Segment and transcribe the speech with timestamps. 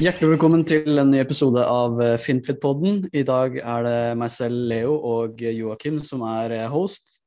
[0.00, 3.02] Hjertelig velkommen til en ny episode av eh, Fintfit-podden.
[3.12, 7.18] I dag er det meg selv, Leo, og Joakim som er eh, host.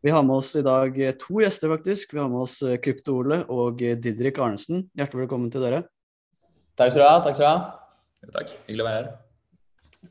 [0.00, 2.14] Vi har med oss i dag eh, to gjester, faktisk.
[2.16, 4.86] Vi har med oss Krypto-Ole og Didrik Arnesen.
[4.96, 5.82] Hjertelig velkommen til dere.
[6.80, 7.20] Takk skal du ha.
[7.26, 7.92] Takk skal du ha.
[8.24, 8.56] Ja, takk.
[8.70, 10.08] Hyggelig å være her.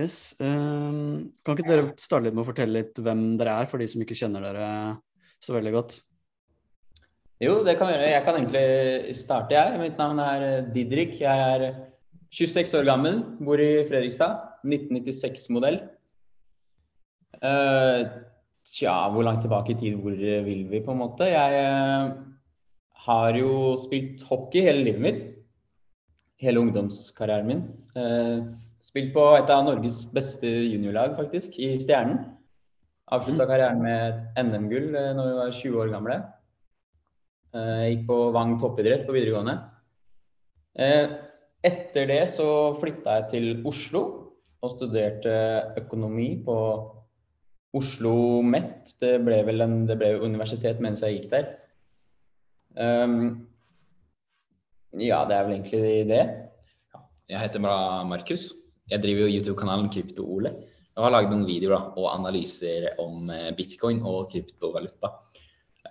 [0.00, 0.18] Yes.
[0.40, 3.92] Um, kan ikke dere starte litt med å fortelle litt hvem dere er, for de
[3.92, 4.72] som ikke kjenner dere
[5.44, 6.00] så veldig godt?
[7.42, 8.10] Jo, det kan vi gjøre.
[8.12, 9.78] Jeg kan egentlig starte, jeg.
[9.80, 11.16] Mitt navn er eh, Didrik.
[11.18, 11.64] Jeg er
[12.34, 14.38] 26 år gammel, bor i Fredrikstad.
[14.64, 15.80] 1996-modell.
[17.42, 18.04] Uh, eh,
[18.64, 21.26] tja, hvor langt tilbake i tid hvor vil vi, på en måte?
[21.28, 22.14] Jeg uh,
[23.08, 25.26] har jo spilt hockey hele livet mitt.
[26.40, 27.66] Hele ungdomskarrieren min.
[27.98, 28.46] Uh,
[28.84, 32.22] spilt på et av Norges beste juniorlag, faktisk, i Stjernen.
[33.12, 33.50] Avslutta mm.
[33.50, 36.22] karrieren med NM-gull når vi var 20 år gamle.
[37.54, 39.54] Eh, jeg gikk på Vang toppidrett på videregående.
[40.74, 41.06] Eh,
[41.64, 42.48] etter det så
[42.80, 44.02] flytta jeg til Oslo
[44.64, 45.34] og studerte
[45.78, 46.56] økonomi på
[47.78, 48.96] Oslo MET.
[49.02, 51.48] Det ble vel en, det ble universitet mens jeg gikk der.
[52.74, 53.46] Um,
[54.98, 56.22] ja, det er vel egentlig det.
[57.30, 58.50] Jeg heter Markus.
[58.90, 60.52] Jeg driver jo YouTube-kanalen Krypto-Ole.
[60.94, 65.10] Og har laget noen videoer og analyser om eh, bitcoin og kryptovaluta.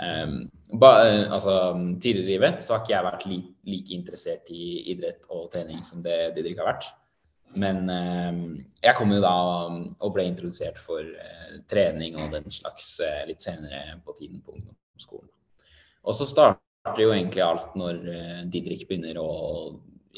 [0.01, 0.49] Um,
[0.79, 0.89] ba,
[1.29, 5.51] altså, tidligere i livet så har ikke jeg vært li, like interessert i idrett og
[5.53, 6.89] trening som det Didrik har vært.
[7.53, 8.41] Men um,
[8.81, 9.35] jeg kom jo da
[9.69, 14.55] og ble introdusert for uh, trening og den slags uh, litt senere på tiden på
[14.57, 15.29] ungdomsskolen.
[16.03, 19.29] Og så starter jo egentlig alt når uh, Didrik begynner å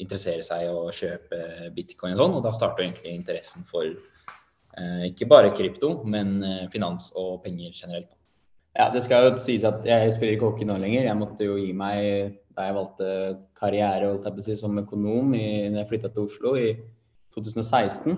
[0.00, 2.38] interessere seg og kjøpe bitcoin og sånn.
[2.38, 3.92] Og da starter egentlig interessen for
[5.06, 6.34] ikke bare krypto, men
[6.68, 8.10] finans og penger generelt.
[8.76, 11.06] Ja, det skal jo sies at jeg spiller ikke hockey nå lenger.
[11.08, 13.08] Jeg måtte jo gi meg da jeg valgte
[13.56, 14.10] karriere
[14.44, 16.70] si, som økonom i, når jeg flytta til Oslo i
[17.32, 18.16] 2016.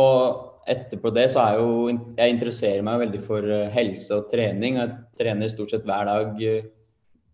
[0.00, 4.76] Og etterpå det så er jo Jeg interesserer meg veldig for eh, helse og trening.
[4.80, 6.68] Jeg trener stort sett hver dag eh,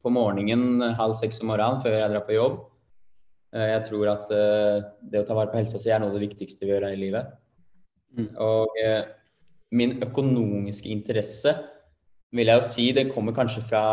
[0.02, 2.56] på morgenen halv seks om morgenen før jeg drar på jobb.
[3.54, 4.34] Eh, jeg tror at
[5.10, 6.98] det å ta vare på helsa si er noe av det viktigste vi gjør her
[6.98, 7.30] i livet.
[8.14, 8.30] Mm.
[8.38, 8.82] Og
[9.74, 11.54] min økonomiske interesse
[12.34, 13.84] vil jeg jo si det kommer kanskje fra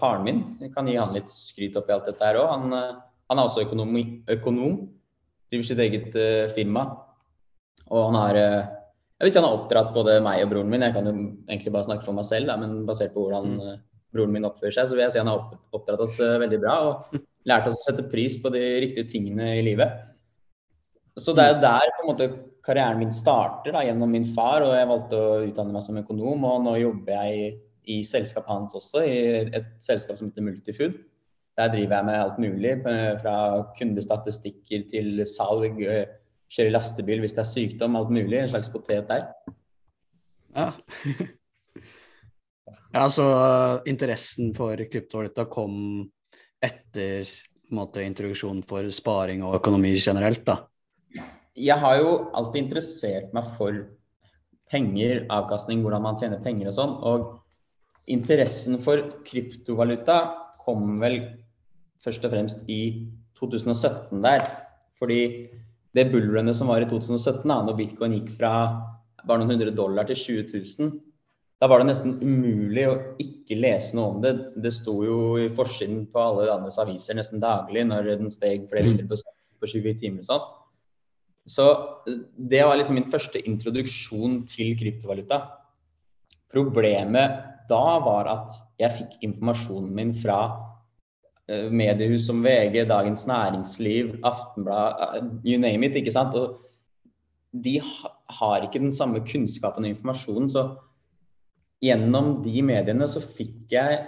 [0.00, 0.42] faren min.
[0.62, 2.50] Jeg kan gi han litt skryt oppi alt dette her òg.
[2.50, 2.94] Han, eh,
[3.30, 3.94] han, er også økonom,
[4.34, 4.78] økonom.
[5.52, 6.88] Driver sitt eget uh, firma.
[7.92, 8.70] Og han har uh,
[9.20, 10.82] Jeg vil si han har oppdratt både meg og broren min.
[10.82, 11.14] Jeg kan jo
[11.46, 13.76] egentlig bare snakke for meg selv, da, men basert på hvordan uh,
[14.14, 15.44] broren min oppfører seg, så vil jeg si han har
[15.76, 16.74] oppdratt oss veldig bra.
[16.88, 19.94] Og lært oss å sette pris på de riktige tingene i livet.
[21.20, 22.28] Så det er jo der på en måte
[22.66, 24.64] karrieren min starter, da, gjennom min far.
[24.66, 27.54] Og jeg valgte å utdanne meg som økonom, og nå jobber jeg
[27.90, 29.18] i selskapet hans også, i
[29.56, 30.98] et selskap som heter Multifood.
[31.54, 33.36] Der driver jeg med alt mulig, eh, fra
[33.78, 36.06] kundestatistikker til salg, eh,
[36.50, 38.40] kjøre lastebil hvis det er sykdom, alt mulig.
[38.40, 39.28] En slags potet der.
[40.54, 40.72] Ja.
[42.96, 43.26] ja, så
[43.86, 46.10] interessen for kryptovaluta kom
[46.62, 47.30] etter
[47.74, 50.62] måte, introduksjonen for sparing og økonomi generelt, da?
[51.54, 53.84] Jeg har jo alltid interessert meg for
[54.70, 56.94] penger, avkastning, hvordan man tjener penger og sånn.
[57.06, 57.43] Og
[58.10, 60.18] Interessen for kryptovaluta
[60.60, 61.20] kom vel
[62.04, 62.82] først og fremst i
[63.40, 64.44] 2017 der.
[65.00, 65.20] Fordi
[65.94, 68.52] det bullrunnet som var i 2017, da når bitcoin gikk fra
[69.24, 70.94] bare noen hundre dollar til 20 000,
[71.62, 74.34] da var det nesten umulig å ikke lese noe om det.
[74.60, 78.90] Det sto jo i forsiden på alle landets aviser nesten daglig når den steg flere
[78.90, 80.26] hundre prosent på 20 timer.
[80.26, 80.44] Sånn.
[81.48, 81.64] Så
[82.36, 85.40] det var liksom min første introduksjon til kryptovaluta.
[86.52, 94.16] Problemet da var at jeg fikk informasjonen min fra uh, mediehus som VG, Dagens Næringsliv,
[94.26, 95.96] Aftenblad, uh, you name it.
[95.96, 96.34] ikke sant?
[96.34, 96.60] Og
[97.54, 100.50] de har ikke den samme kunnskapen og informasjonen.
[100.50, 100.66] Så
[101.84, 104.02] gjennom de mediene så fikk jeg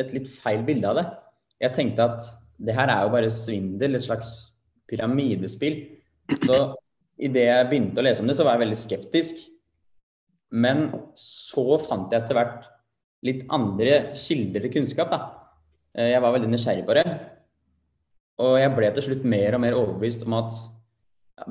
[0.00, 1.06] et litt feil bilde av det.
[1.62, 2.30] Jeg tenkte at
[2.62, 4.30] det her er jo bare svindel, et slags
[4.90, 5.80] pyramidespill.
[6.46, 6.58] Så
[7.22, 9.42] idet jeg begynte å lese om det, så var jeg veldig skeptisk.
[10.52, 12.68] Men så fant jeg etter hvert
[13.26, 15.12] litt andre kilder til kunnskap.
[15.12, 15.20] Da.
[15.96, 17.06] Eh, jeg var veldig nysgjerrig på det.
[18.42, 20.60] Og jeg ble til slutt mer og mer overbevist om at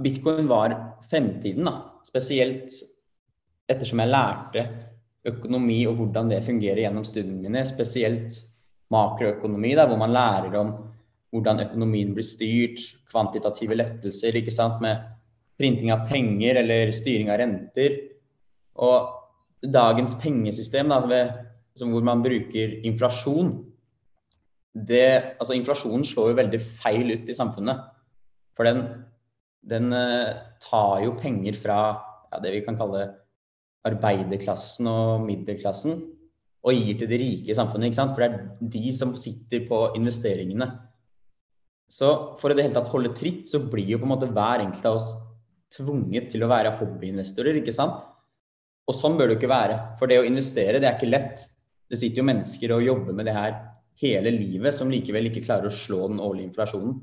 [0.04, 0.76] bitcoin var
[1.12, 1.68] fremtiden.
[1.68, 1.76] Da.
[2.08, 2.76] Spesielt
[3.72, 4.66] ettersom jeg lærte
[5.28, 7.64] økonomi og hvordan det fungerer gjennom studiene mine.
[7.68, 8.42] Spesielt
[8.92, 10.74] makroøkonomi, da, hvor man lærer om
[11.32, 12.82] hvordan økonomien blir styrt,
[13.12, 15.00] kvantitative lettelser ikke sant, med
[15.62, 17.96] printing av penger eller styring av renter.
[18.82, 21.32] Og dagens pengesystem da, ved
[21.80, 23.54] hvor man bruker inflasjon
[24.72, 27.82] det, altså Inflasjonen slår jo veldig feil ut i samfunnet.
[28.56, 28.86] For den,
[29.68, 31.80] den eh, tar jo penger fra
[32.32, 33.10] ja, det vi kan kalle
[33.88, 36.00] arbeiderklassen og middelklassen,
[36.62, 37.98] og gir til de rike i samfunnet.
[37.98, 40.70] For det er de som sitter på investeringene.
[41.92, 44.64] Så for å det hele tatt holde tritt, så blir jo på en måte hver
[44.64, 45.10] enkelt av oss
[45.76, 48.00] tvunget til å være hobbyinvestorer, ikke sant?
[48.88, 49.80] Og sånn bør det jo ikke være.
[50.00, 51.44] For det å investere, det er ikke lett.
[51.92, 53.58] Det sitter jo mennesker og jobber med det her
[54.02, 56.96] hele livet som likevel ikke klarer å slå den årlige inflasjonen.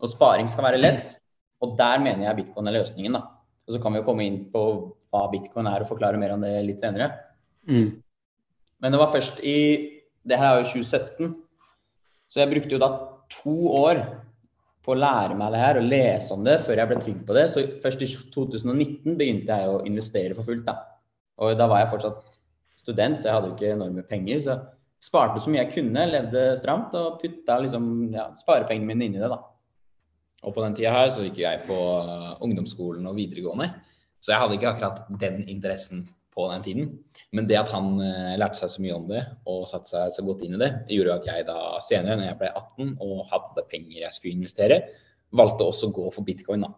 [0.00, 1.18] Og sparing skal være lett,
[1.60, 3.18] og der mener jeg bitcoin er løsningen.
[3.18, 3.26] da.
[3.68, 4.62] Og så kan vi jo komme inn på
[5.12, 7.10] hva bitcoin er og forklare mer om det litt senere.
[7.68, 8.00] Mm.
[8.80, 11.30] Men det var først i Det her er jo 2017.
[12.28, 12.90] Så jeg brukte jo da
[13.32, 14.02] to år
[14.84, 17.36] på å lære meg det her og lese om det før jeg ble trygg på
[17.36, 17.46] det.
[17.48, 20.66] Så først i 2019 begynte jeg å investere for fullt.
[20.68, 20.76] da.
[21.40, 22.39] Og da var jeg fortsatt
[22.90, 24.42] student, så jeg hadde jo ikke enorme penger.
[24.44, 24.58] Så
[25.00, 29.22] sparte så mye jeg kunne, levde stramt og putta liksom, ja, sparepengene mine inn i
[29.22, 29.30] det.
[29.32, 29.40] da.
[30.44, 33.70] Og på den tida her så gikk jeg på uh, ungdomsskolen og videregående.
[34.20, 36.90] Så jeg hadde ikke akkurat den interessen på den tiden.
[37.36, 40.24] Men det at han uh, lærte seg så mye om det og satte seg så
[40.26, 43.66] godt inn i det, gjorde at jeg da senere, når jeg ble 18 og hadde
[43.72, 44.80] penger jeg skulle investere,
[45.36, 46.66] valgte også å gå for bitcoin.
[46.66, 46.72] da.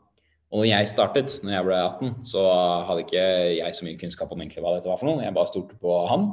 [0.53, 2.41] Og når jeg startet, når jeg ble 18, så
[2.89, 3.23] hadde ikke
[3.57, 5.23] jeg så mye kunnskap om egentlig hva dette var for noe.
[5.25, 6.27] Jeg bare stolte på han.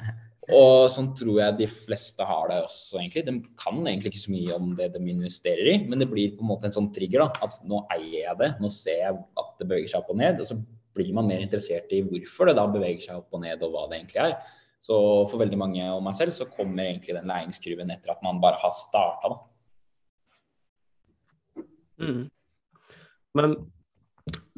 [0.54, 3.24] Og sånn tror jeg de fleste har det også, egentlig.
[3.26, 6.44] De kan egentlig ikke så mye om det de investerer i, men det blir på
[6.44, 7.24] en måte en sånn trigger.
[7.24, 10.20] da, At nå eier jeg det, nå ser jeg at det beveger seg opp og
[10.20, 10.42] ned.
[10.44, 10.58] Og så
[10.94, 13.88] blir man mer interessert i hvorfor det da beveger seg opp og ned, og hva
[13.88, 14.36] det egentlig er.
[14.84, 15.00] Så
[15.32, 18.60] for veldig mange og meg selv så kommer egentlig den læringskurven etter at man bare
[18.60, 19.40] har starta, da.
[22.04, 22.24] Mm.
[23.34, 23.56] Men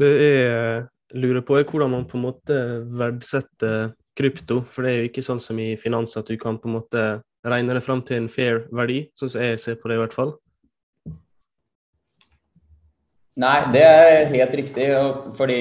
[0.00, 2.56] det jeg lurer på, er hvordan man på en måte
[2.99, 4.62] verdsetter krypto.
[4.64, 7.05] For det er jo ikke sånn som i finans at du kan på en måte
[7.46, 10.17] regne det fram til en fair verdi, sånn som jeg ser på det i hvert
[10.17, 10.34] fall.
[13.37, 14.88] Nei, det er helt riktig.
[15.37, 15.61] Fordi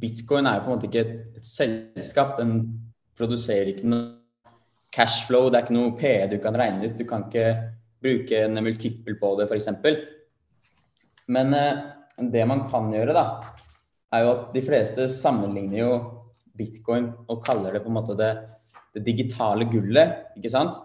[0.00, 2.36] bitcoin er på en måte ikke et selskap.
[2.40, 2.62] Den
[3.16, 4.14] produserer ikke noe
[4.96, 6.96] cashflow, det er ikke noe PE du kan regne ut.
[6.96, 7.72] Du kan ikke
[8.04, 9.68] bruke en multiple på det, f.eks.
[11.32, 11.84] Men eh,
[12.16, 13.24] det man kan gjøre, da,
[14.14, 15.90] er jo at de fleste sammenligner jo
[16.56, 18.30] bitcoin og kaller det på en måte det,
[18.96, 20.78] det digitale gullet, ikke sant?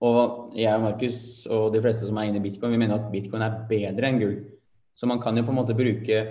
[0.00, 1.20] Og jeg og Markus
[1.52, 4.20] og de fleste som er inne i bitcoin, vi mener at bitcoin er bedre enn
[4.22, 4.38] gull.
[4.96, 6.22] Så man kan jo på en måte bruke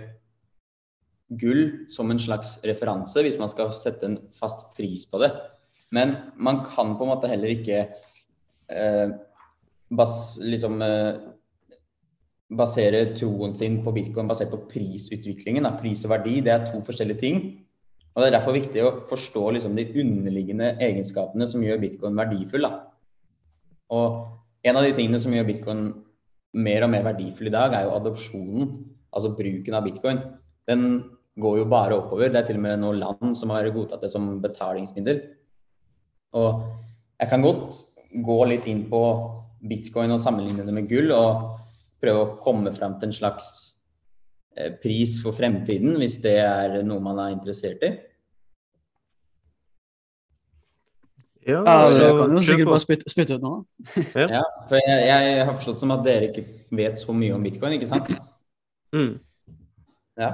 [1.40, 1.64] gull
[1.94, 5.30] som en slags referanse hvis man skal sette en fast pris på det.
[5.94, 7.84] Men man kan på en måte heller ikke
[8.74, 9.14] eh,
[9.90, 11.22] bas, liksom, eh,
[12.50, 15.68] basere troen sin på bitcoin basert på prisutviklingen.
[15.68, 15.76] Da.
[15.78, 17.42] Pris og verdi det er to forskjellige ting.
[18.16, 22.66] Og Det er derfor viktig å forstå liksom, de underliggende egenskapene som gjør bitcoin verdifull.
[22.66, 22.72] Da.
[23.94, 24.36] Og
[24.68, 25.84] En av de tingene som gjør bitcoin
[26.60, 28.74] mer og mer verdifull i dag, er jo adopsjonen.
[29.16, 30.20] Altså bruken av bitcoin.
[30.68, 30.82] Den
[31.40, 32.28] går jo bare oppover.
[32.28, 35.22] Det er til og med noen land som har godtatt det som betalingsmiddel.
[36.36, 36.66] Og
[37.22, 37.80] jeg kan godt
[38.26, 39.02] gå litt inn på
[39.70, 41.59] bitcoin og sammenligne det med gull, og
[42.02, 43.50] prøve å komme fram til en slags
[44.58, 47.96] eh, pris for fremtiden, hvis det er noe man er interessert i.
[51.50, 52.74] Ja, altså, så jeg kan jo sikkert på.
[52.74, 53.64] bare spytte, spytte ut noe.
[54.14, 57.78] Ja, for jeg, jeg har forstått som at dere ikke vet så mye om bitcoin,
[57.78, 58.12] ikke sant?
[58.94, 59.16] Mm.
[60.20, 60.34] Ja.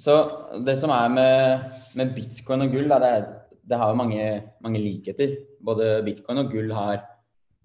[0.00, 0.18] Så
[0.66, 4.28] det som er med, med bitcoin og gull, da, det, er, det har jo mange,
[4.64, 5.36] mange likheter.
[5.64, 7.04] Både bitcoin og gull har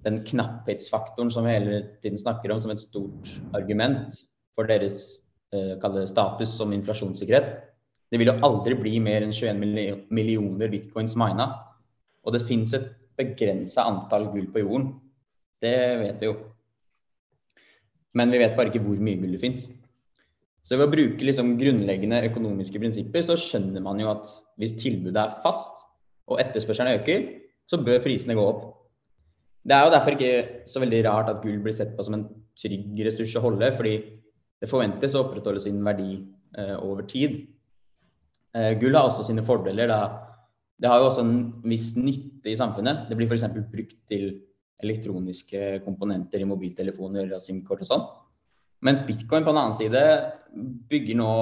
[0.06, 4.22] den knapphetsfaktoren som vi hele tiden snakker om som et stort argument
[4.56, 5.20] for deres
[5.54, 7.50] eh, status som inflasjonssikkerhet.
[8.10, 11.52] Det vil jo aldri bli mer enn 21 millioner bitcoins mina.
[12.26, 12.88] Og det fins et
[13.20, 14.94] begrensa antall gull på jorden.
[15.62, 16.38] Det vet vi jo.
[18.18, 19.68] Men vi vet bare ikke hvor mye gull det fins.
[20.66, 24.28] Så ved å bruke liksom grunnleggende økonomiske prinsipper, så skjønner man jo at
[24.60, 25.86] hvis tilbudet er fast
[26.30, 27.24] og etterspørselen øker,
[27.70, 28.79] så bør prisene gå opp.
[29.68, 32.28] Det er jo derfor ikke så veldig rart at gull blir sett på som en
[32.60, 33.96] trygg ressurs å holde, fordi
[34.60, 36.12] det forventes å opprettholde sin verdi
[36.58, 37.42] eh, over tid.
[38.56, 39.92] Eh, gull har også sine fordeler.
[39.92, 40.00] Da.
[40.80, 41.36] Det har jo også en
[41.68, 43.08] viss nytte i samfunnet.
[43.10, 43.48] Det blir f.eks.
[43.72, 44.32] brukt til
[44.84, 48.06] elektroniske komponenter i mobiltelefoner og SIM-kort og sånn.
[48.88, 50.04] Mens bitcoin på den annen side
[50.92, 51.34] bygger nå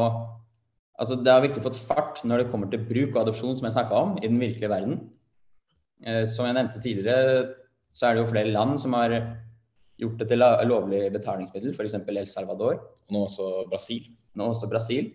[0.98, 3.76] Altså det har virkelig fått fart når det kommer til bruk og adopsjon, som jeg
[3.76, 4.96] snakka om, i den virkelige verden.
[6.02, 7.44] Eh, som jeg nevnte tidligere,
[7.94, 9.14] så er det jo flere land som har
[9.98, 11.96] gjort det til lovlig betalingsmiddel, f.eks.
[11.98, 14.12] El Salvador, Og nå også Brasil.
[14.38, 15.14] nå også Brasil.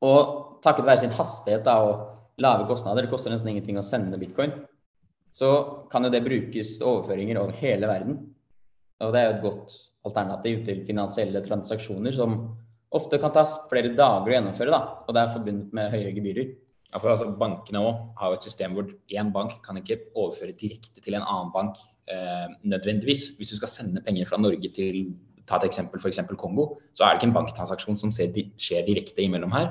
[0.00, 4.18] Og takket være sin hastighet da, og lave kostnader, det koster nesten ingenting å sende
[4.20, 4.52] bitcoin,
[5.32, 5.50] så
[5.92, 8.18] kan jo det brukes til overføringer over hele verden.
[9.04, 9.74] Og det er jo et godt
[10.08, 12.36] alternativ til finansielle transaksjoner som
[12.96, 16.54] ofte kan ta flere dager å gjennomføre, da, og det er forbundet med høye gebyrer.
[16.96, 20.54] Ja, for altså, Bankene også har jo et system hvor én bank kan ikke overføre
[20.56, 21.76] direkte til en annen bank
[22.08, 23.34] eh, nødvendigvis.
[23.36, 25.10] Hvis du skal sende penger fra Norge til
[25.44, 26.22] ta et eksempel, f.eks.
[26.40, 29.68] Kongo, så er det ikke en banktransaksjon som skjer direkte imellom her.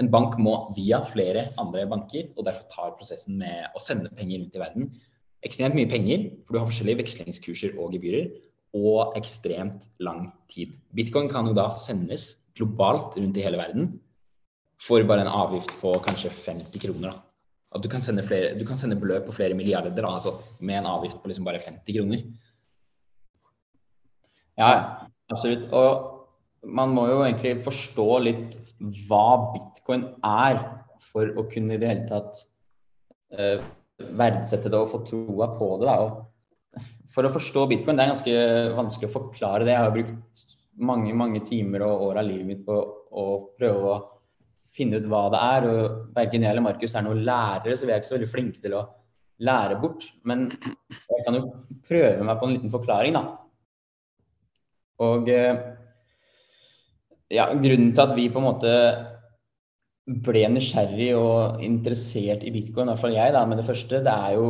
[0.00, 4.46] En bank må via flere andre banker, og derfor tar prosessen med å sende penger
[4.46, 4.88] ut i verden
[5.46, 8.30] ekstremt mye penger, for du har forskjellige vekslingskurser og gebyrer,
[8.78, 10.72] og ekstremt lang tid.
[10.96, 13.92] Bitcoin kan jo da sendes globalt rundt i hele verden
[14.82, 17.12] for bare en avgift på kanskje 50 kroner.
[17.12, 17.20] Da.
[17.76, 20.80] At du kan sende, flere, du kan sende beløp på flere milliarder da, altså, med
[20.80, 22.24] en avgift på liksom bare 50 kroner.
[24.60, 24.72] Ja,
[25.32, 25.68] absolutt.
[25.72, 28.58] Og man må jo egentlig forstå litt
[29.08, 30.60] hva bitcoin er
[31.12, 32.42] for å kunne i det hele tatt
[33.38, 33.64] uh,
[34.02, 35.88] verdsette det og få troa på det.
[35.88, 35.96] Da.
[36.02, 38.36] Og for å forstå bitcoin, det er ganske
[38.76, 39.74] vanskelig å forklare det.
[39.74, 40.48] Jeg har brukt
[40.82, 43.26] mange mange timer og år av livet mitt på å
[43.58, 43.98] prøve å
[44.76, 45.68] finne ut hva det er.
[45.68, 48.64] og Verken jeg eller Markus er noen lærere, så vi er ikke så veldig flinke
[48.64, 48.86] til å
[49.42, 50.08] lære bort.
[50.28, 51.46] Men jeg kan jo
[51.88, 53.24] prøve meg på en liten forklaring, da.
[55.02, 55.62] Og eh,
[57.32, 58.76] ja, grunnen til at vi på en måte
[60.26, 64.12] ble nysgjerrig og interessert i bitcoin, i hvert fall jeg, da, med det første, det
[64.12, 64.48] er jo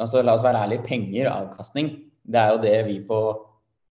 [0.00, 1.92] altså La oss være ærlige, penger, avkastning.
[2.24, 3.18] Det er jo det vi på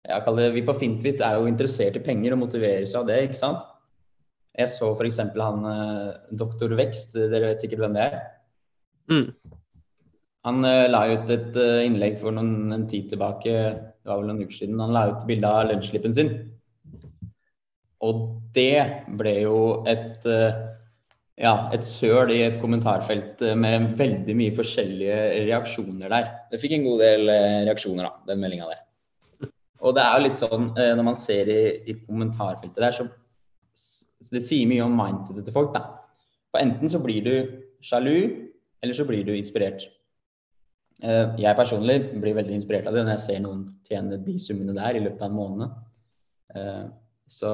[0.02, 3.20] jeg kaller det, vi på Fintvit er jo interessert i penger og motiveres av det,
[3.28, 3.62] ikke sant.
[4.60, 5.22] Jeg så f.eks.
[5.24, 8.18] han eh, doktor Vekst, dere vet sikkert hvem det er.
[9.12, 9.28] Mm.
[10.48, 13.52] Han uh, la ut et innlegg for noen, en tid tilbake,
[14.02, 14.82] det var vel noen uker siden.
[14.82, 16.32] Han la ut bilde av lønnsslippen sin.
[18.02, 18.22] Og
[18.56, 19.58] det ble jo
[19.90, 20.62] et, eh,
[21.42, 26.32] ja, et søl i et kommentarfelt eh, med veldig mye forskjellige reaksjoner der.
[26.52, 28.82] Det fikk en god del eh, reaksjoner, da, den meldinga der.
[29.82, 33.08] Og det er jo litt sånn når man ser i, i kommentarfeltet der, så
[34.32, 35.74] det sier mye om mindsetet til folk.
[35.76, 35.86] da.
[36.52, 37.34] For enten så blir du
[37.84, 38.48] sjalu,
[38.82, 39.88] eller så blir du inspirert.
[41.02, 44.98] Jeg personlig blir veldig inspirert av det når jeg ser noen tjene de summene der
[44.98, 46.92] i løpet av en måned.
[47.32, 47.52] Så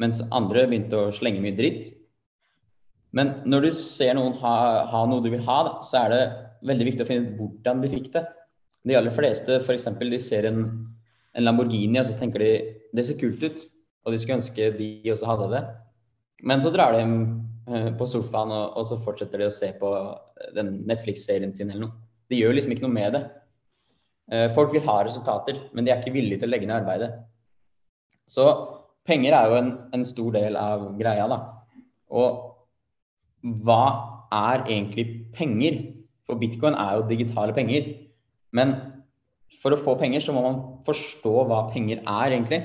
[0.00, 1.90] mens andre begynte å slenge mye dritt.
[3.16, 4.54] Men når du ser noen ha,
[4.86, 6.22] ha noe du vil ha, da, så er det
[6.70, 8.24] veldig viktig å finne ut hvordan de fikk det.
[8.88, 9.88] De aller fleste f.eks.
[10.00, 10.62] de ser en,
[11.34, 12.52] en, Lamborghini og så tenker de
[12.96, 13.64] det ser kult ut,
[14.06, 15.64] og de skulle ønske de også hadde det.
[16.46, 17.16] Men så drar de hjem
[17.70, 19.90] uh, på sofaen og, og, så fortsetter de å se på
[20.56, 22.08] den Netflix-serien sin eller noe.
[22.30, 23.24] De gjør liksom ikke noe med det.
[24.30, 27.10] Uh, folk vil ha resultater, men de er ikke villige til å legge ned arbeidet.
[28.30, 28.46] Så
[29.08, 31.40] penger er jo en, en, stor del av greia, da.
[32.14, 33.82] Og hva
[34.30, 35.80] er egentlig penger?
[36.28, 37.88] For bitcoin er jo digitale penger.
[38.54, 38.76] Men
[39.62, 42.60] for å få penger, så må man forstå hva penger er, egentlig.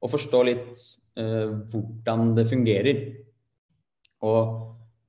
[0.00, 0.84] Og forstå litt
[1.18, 3.00] hvordan det fungerer.
[4.26, 4.54] Og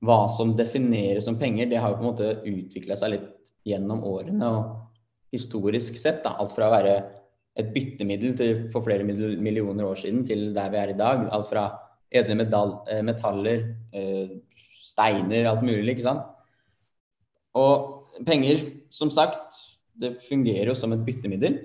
[0.06, 3.28] hva som defineres som penger, det har jo på en måte utvikla seg litt
[3.68, 4.48] gjennom årene.
[4.48, 6.96] Og historisk sett, da, alt fra å være
[7.60, 11.26] et byttemiddel til, for flere millioner år siden til der vi er i dag.
[11.34, 11.66] Alt fra
[12.10, 14.36] edle eh, metaller, eh,
[14.90, 15.94] steiner, alt mulig.
[15.94, 16.26] ikke sant?
[17.58, 19.58] Og penger, som sagt,
[20.00, 21.58] det fungerer jo som et byttemiddel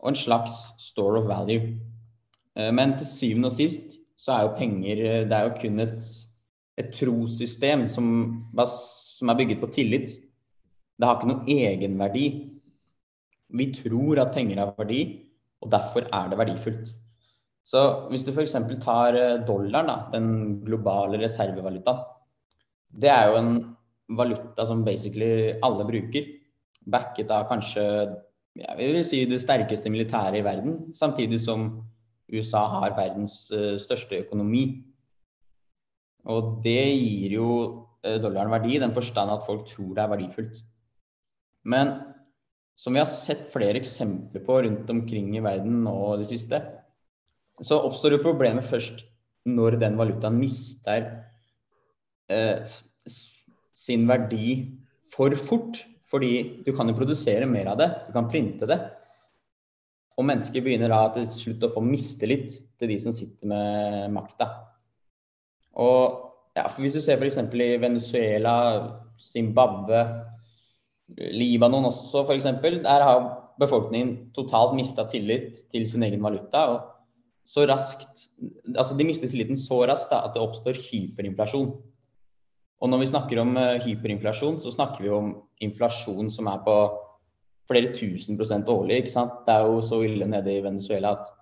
[0.00, 1.74] og en slags store of value.
[2.56, 6.04] Eh, men til syvende og sist så er jo penger Det er jo kun et,
[6.80, 8.06] et trossystem som,
[8.56, 10.14] som er bygget på tillit.
[10.96, 12.26] Det har ikke noen egenverdi.
[13.56, 15.02] Vi tror at penger har verdi,
[15.62, 16.88] og derfor er det verdifullt.
[17.66, 18.56] Så hvis du f.eks.
[18.82, 22.04] tar eh, dollaren, da, den globale reservevalutaen.
[22.96, 23.50] Det er jo en
[24.16, 26.30] valuta som basically alle bruker.
[26.86, 27.82] Backet av kanskje
[28.56, 31.66] jeg vil si det sterkeste militæret i verden, samtidig som
[32.32, 34.64] USA har verdens uh, største økonomi.
[36.26, 37.50] Og det gir jo
[38.02, 40.62] uh, dollaren verdi, i den forstand at folk tror det er verdifullt.
[41.66, 41.94] Men
[42.76, 46.60] som vi har sett flere eksempler på rundt omkring i verden nå i det siste,
[47.64, 49.06] så oppstår jo problemet først
[49.48, 51.06] når den valutaen mister
[52.28, 52.66] eh,
[53.76, 54.76] sin verdi
[55.14, 55.80] for fort.
[56.06, 58.78] Fordi du kan jo produsere mer av det, du kan printe det.
[60.16, 64.48] Og mennesker begynner da til slutt å få mistillit til de som sitter med makta.
[65.76, 67.36] Og ja, hvis du ser f.eks.
[67.52, 68.56] i Venezuela,
[69.20, 70.04] Zimbabwe,
[71.36, 72.48] Libanon også, f.eks.
[72.64, 73.26] Der har
[73.60, 76.64] befolkningen totalt mista tillit til sin egen valuta.
[76.72, 76.92] og
[77.46, 78.26] så raskt,
[78.74, 81.76] altså De mister tilliten så raskt da, at det oppstår hyperinflasjon.
[82.76, 85.30] Og når vi snakker om uh, hyperinflasjon, så snakker vi om
[85.64, 86.76] inflasjon som er på
[87.70, 89.02] flere tusen prosent årlig.
[89.02, 89.42] ikke sant?
[89.46, 91.32] Det er jo så ille nede i Venezuela at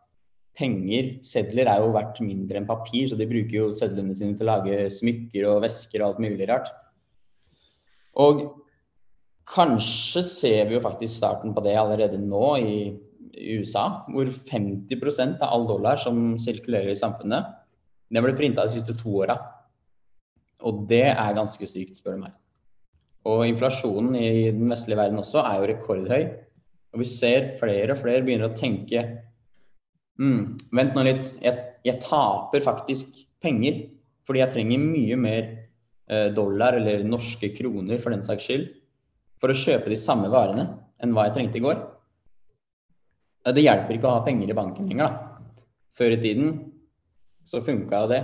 [0.59, 3.09] penger, sedler, er jo verdt mindre enn papir.
[3.11, 6.49] Så de bruker jo sedlene sine til å lage smykker og vesker og alt mulig
[6.51, 6.71] rart.
[8.21, 8.45] Og
[9.51, 12.77] kanskje ser vi jo faktisk starten på det allerede nå i,
[13.35, 17.49] USA, hvor 50% av all dollar som sirkulerer i samfunnet,
[18.15, 19.35] den ble printa de siste to åra.
[20.63, 22.37] Og det er ganske sykt, spør du meg.
[23.25, 26.25] Og inflasjonen i den vestlige verden også er jo rekordhøy.
[26.95, 29.03] Og vi ser flere og flere begynner å tenke
[30.21, 33.87] mm, Vent nå litt, jeg, jeg, taper faktisk penger
[34.25, 35.43] fordi jeg trenger mye mer
[36.09, 38.69] eh, dollar eller norske kroner for den saks skyld
[39.43, 40.69] for å kjøpe de samme varene
[41.03, 41.83] enn hva jeg trengte i går.
[43.53, 45.65] Det hjelper ikke å ha penger i banken lenger, da.
[45.99, 46.55] Før i tiden
[47.45, 48.23] så funka jo det.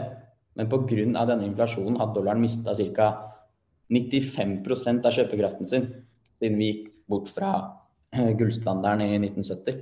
[0.56, 1.26] Men pga.
[1.28, 3.10] denne inflasjonen har dollaren mista ca.
[3.90, 5.88] 95 av kjøpekraften sin
[6.38, 7.52] siden vi gikk bort fra
[8.14, 9.80] eh, gullstandarden i 1970.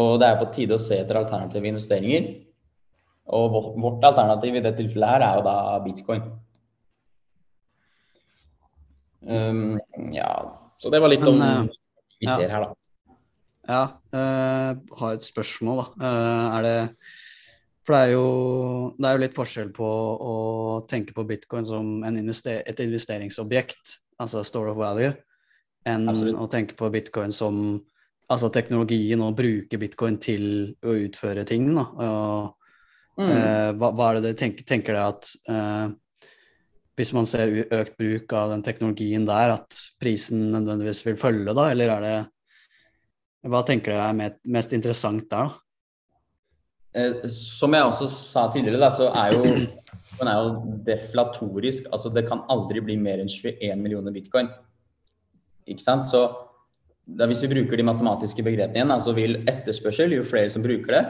[0.00, 2.30] Og det er på tide å se etter alternative investeringer.
[3.34, 6.24] Og vårt alternativ i det tilfellet her er jo da bitcoin.
[9.24, 9.78] Um,
[10.12, 10.30] ja,
[10.76, 11.76] så det var litt Men, om uh,
[12.20, 13.14] vi ser her, da.
[13.64, 15.86] Ja, uh, har et spørsmål, da.
[16.02, 16.76] Uh, er det
[17.84, 18.28] For det er, jo,
[18.96, 20.34] det er jo litt forskjell på å
[20.88, 25.10] tenke på bitcoin som invester et investeringsobjekt, altså store of value,
[25.84, 26.38] enn Absolutt.
[26.40, 27.58] å tenke på bitcoin som
[28.32, 30.46] altså teknologien og bruke bitcoin til
[30.80, 31.66] å utføre ting.
[31.76, 31.84] Da.
[32.06, 32.70] Og,
[33.20, 33.34] mm.
[33.76, 36.00] hva, hva, er det dere tenker, tenker dere at
[36.94, 41.68] hvis man ser økt bruk av den teknologien der, at prisen nødvendigvis vil følge, da?
[41.74, 42.16] Eller er det
[43.44, 45.63] Hva tenker dere er mest interessant der, da?
[46.94, 49.42] Eh, som jeg også sa tidligere, da, så er jo
[50.18, 51.88] den er jo deflatorisk.
[51.92, 54.50] Altså det kan aldri bli mer enn 21 millioner bitcoin.
[55.70, 56.06] Ikke sant?
[56.06, 56.26] Så
[57.04, 60.96] da, hvis vi bruker de matematiske begrepene igjen, så vil etterspørsel, jo flere som bruker
[60.96, 61.04] det,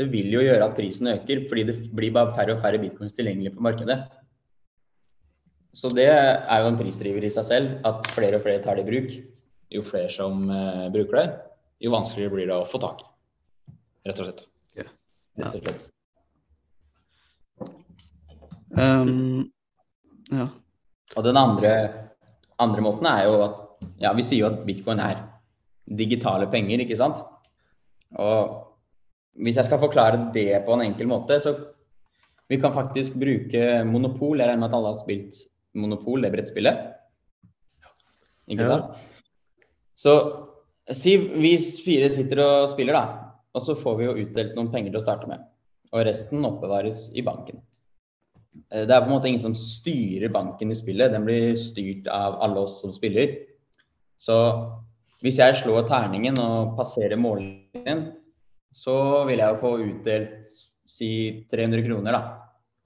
[0.00, 3.12] det vil jo gjøre at prisen øker, fordi det blir bare færre og færre bitcoins
[3.16, 3.98] tilgjengelig på markedet.
[5.76, 8.86] Så det er jo en prisdriver i seg selv, at flere og flere tar det
[8.86, 9.12] i bruk.
[9.70, 11.26] Jo flere som uh, bruker det,
[11.84, 13.10] jo vanskeligere blir det å få tak i.
[14.08, 14.48] Rett og slett.
[15.40, 15.50] Ja.
[15.50, 15.88] Rett og slett.
[18.70, 19.50] Um,
[20.30, 20.46] ja.
[21.16, 21.72] Og den andre,
[22.62, 23.58] andre måten er jo at
[24.00, 25.24] ja, vi sier jo at bitcoin er
[25.90, 27.22] digitale penger, ikke sant.
[28.20, 28.68] Og
[29.40, 31.56] hvis jeg skal forklare det på en enkel måte, så
[32.50, 34.40] vi kan faktisk bruke monopol.
[34.40, 35.46] Jeg regner med at alle har spilt
[35.78, 36.78] Monopol, det brettspillet.
[38.50, 38.72] Ikke ja.
[38.72, 39.04] sant?
[39.94, 40.14] Så
[40.96, 41.52] si vi
[41.84, 43.29] fire sitter og spiller, da.
[43.56, 45.42] Og så får vi jo utdelt noen penger til å starte med.
[45.90, 47.62] Og resten oppbevares i banken.
[48.70, 51.12] Eh, det er på en måte ingen som styrer banken i spillet.
[51.14, 53.34] Den blir styrt av alle oss som spiller.
[54.20, 54.36] Så
[55.24, 58.06] hvis jeg slår terningen og passerer mållinjen,
[58.70, 60.52] så vil jeg jo få utdelt
[60.90, 61.10] si
[61.50, 62.22] 300 kroner, da.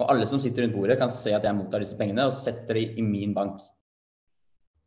[0.00, 2.80] Og alle som sitter rundt bordet, kan se at jeg mottar disse pengene og setter
[2.80, 3.60] de i min bank.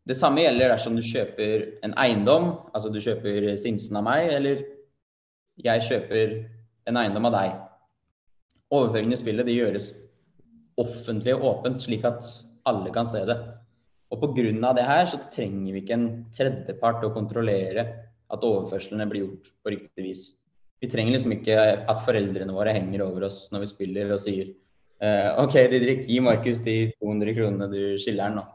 [0.08, 4.64] Det samme gjelder dersom du kjøper en eiendom, altså du kjøper Sinsen av meg, eller
[5.64, 6.34] jeg kjøper
[6.88, 7.56] en eiendom av deg.
[8.74, 9.92] Overføringen i spillet de gjøres
[10.78, 12.26] offentlig og åpent, slik at
[12.68, 13.38] alle kan se det.
[14.14, 14.74] Og pga.
[14.74, 17.88] det her så trenger vi ikke en tredjepart til å kontrollere
[18.28, 20.22] at overførslene blir gjort på riktig vis.
[20.80, 21.58] Vi trenger liksom ikke
[21.90, 24.52] at foreldrene våre henger over oss når vi spiller og sier
[25.02, 28.46] eh, OK, Didrik, gi Markus de 200 kronene du skiller han nå.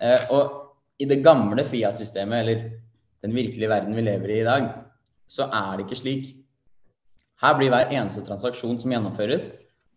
[0.00, 2.62] Eh, og i det gamle Fiat-systemet, eller
[3.24, 4.70] den virkelige verden vi lever i i dag,
[5.30, 6.30] så er det ikke slik.
[7.40, 9.50] Her blir hver eneste transaksjon som gjennomføres,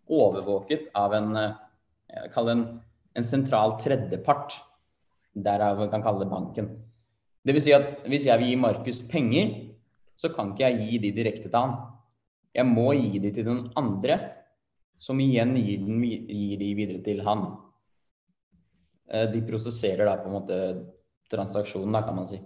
[0.08, 2.64] overvåket av en, uh, en,
[3.18, 4.54] en sentral tredjepart.
[5.34, 6.70] Derav vi kan kalle det banken.
[7.44, 7.66] Dvs.
[7.66, 9.50] Si at hvis jeg vil gi Markus penger,
[10.16, 11.76] så kan ikke jeg gi de direkte til han.
[12.54, 14.20] Jeg må gi de til den andre
[14.96, 17.48] som igjen gir, den, gir de videre til han.
[19.10, 20.58] Eh, de prosesserer da på en måte
[21.32, 22.38] transaksjonen, da, kan man si.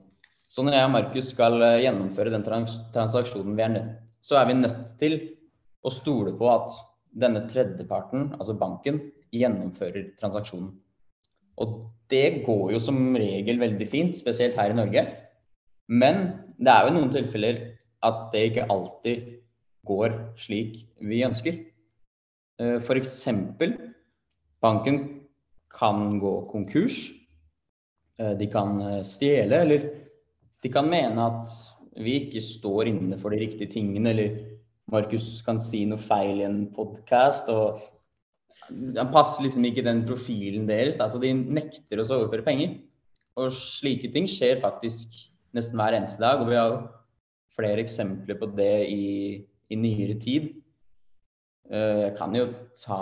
[0.49, 3.91] Så når jeg og Markus skal eh, gjennomføre den trans transaksjonen, er nødt,
[4.25, 5.19] så er vi nødt til
[5.85, 6.73] å stole på at
[7.19, 9.03] denne tredjeparten, altså banken,
[9.35, 10.71] gjennomfører transaksjonen.
[11.61, 11.75] Og
[12.09, 15.05] det går jo som regel veldig fint, spesielt her i Norge.
[15.89, 16.25] Men
[16.57, 17.61] det er jo noen tilfeller
[18.07, 19.29] at det ikke alltid
[19.89, 21.61] går slik vi ønsker.
[22.63, 23.21] Eh, F.eks.
[24.65, 25.01] banken
[25.77, 27.03] kan gå konkurs.
[28.17, 29.89] Eh, de kan stjele, eller
[30.64, 31.53] de kan mene at
[31.99, 34.37] vi ikke står inne for de riktige tingene, eller
[34.92, 37.49] Markus kan si noe feil i en podkast.
[37.53, 37.83] og
[38.71, 42.79] Han passer liksom ikke den profilen deres, da, så de nekter oss å overføre penger.
[43.38, 45.12] Og slike ting skjer faktisk
[45.55, 46.40] nesten hver eneste dag.
[46.42, 46.79] Og vi har
[47.59, 49.05] flere eksempler på det i,
[49.71, 50.51] i nyere tid.
[51.68, 52.49] Eh, jeg kan jo
[52.81, 53.01] ta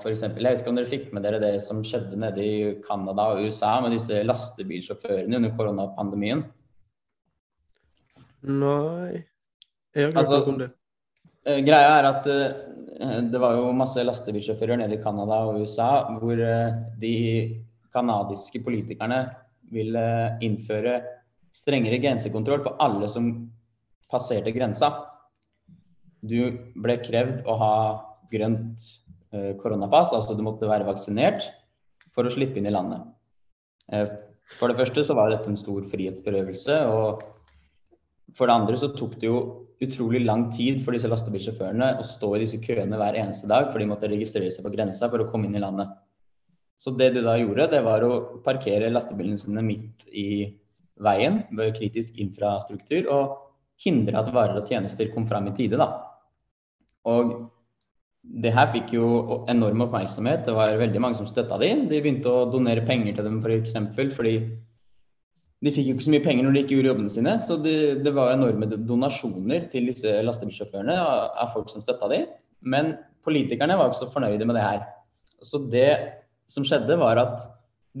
[0.00, 0.24] f.eks.
[0.26, 3.44] Jeg vet ikke om dere fikk med dere det som skjedde nede i Canada og
[3.46, 6.42] USA med disse lastebilsjåførene under koronapandemien?
[8.46, 9.24] Nei
[9.94, 10.70] Jeg har ikke Altså, hørt om det.
[11.46, 15.90] Eh, Greia er at eh, det var jo masse lastebilsjåfører nede i Canada og USA
[16.20, 17.14] hvor eh, de
[17.92, 19.22] canadiske politikerne
[19.72, 20.04] ville
[20.44, 21.00] innføre
[21.54, 23.30] strengere grensekontroll på alle som
[24.10, 24.92] passerte grensa.
[26.22, 27.76] Du ble krevd å ha
[28.30, 28.82] grønt
[29.62, 31.44] koronapass, altså du måtte være vaksinert
[32.14, 33.02] for å slippe inn i landet.
[34.58, 37.22] For det første så var dette en stor frihetsberøvelse, og
[38.36, 39.40] for det andre så tok det jo
[39.80, 43.80] utrolig lang tid for disse lastebilsjåførene å stå i disse køene hver eneste dag, for
[43.80, 45.92] de måtte registrere seg på grensa for å komme inn i landet.
[46.80, 50.28] Så det de da gjorde, det var å parkere lastebilene sine midt i
[51.00, 53.38] veien ved kritisk infrastruktur og
[53.80, 55.80] hindre at varer og tjenester kom fram i tide.
[55.80, 55.88] da.
[57.08, 57.50] Og
[58.20, 60.44] det her fikk jo enorm oppmerksomhet.
[60.44, 61.86] Det var veldig mange som støtta dem.
[61.88, 63.76] De begynte å donere penger til dem f.eks.
[63.96, 64.34] For fordi
[65.60, 67.34] de fikk jo ikke så mye penger når de ikke gjorde jobbene sine.
[67.44, 72.30] Så det, det var enorme donasjoner til disse lastebilsjåførene av, folk som støtta dem.
[72.64, 72.94] Men
[73.26, 74.86] politikerne var ikke så fornøyde med det her.
[75.44, 75.90] Så det
[76.50, 77.44] som skjedde, var at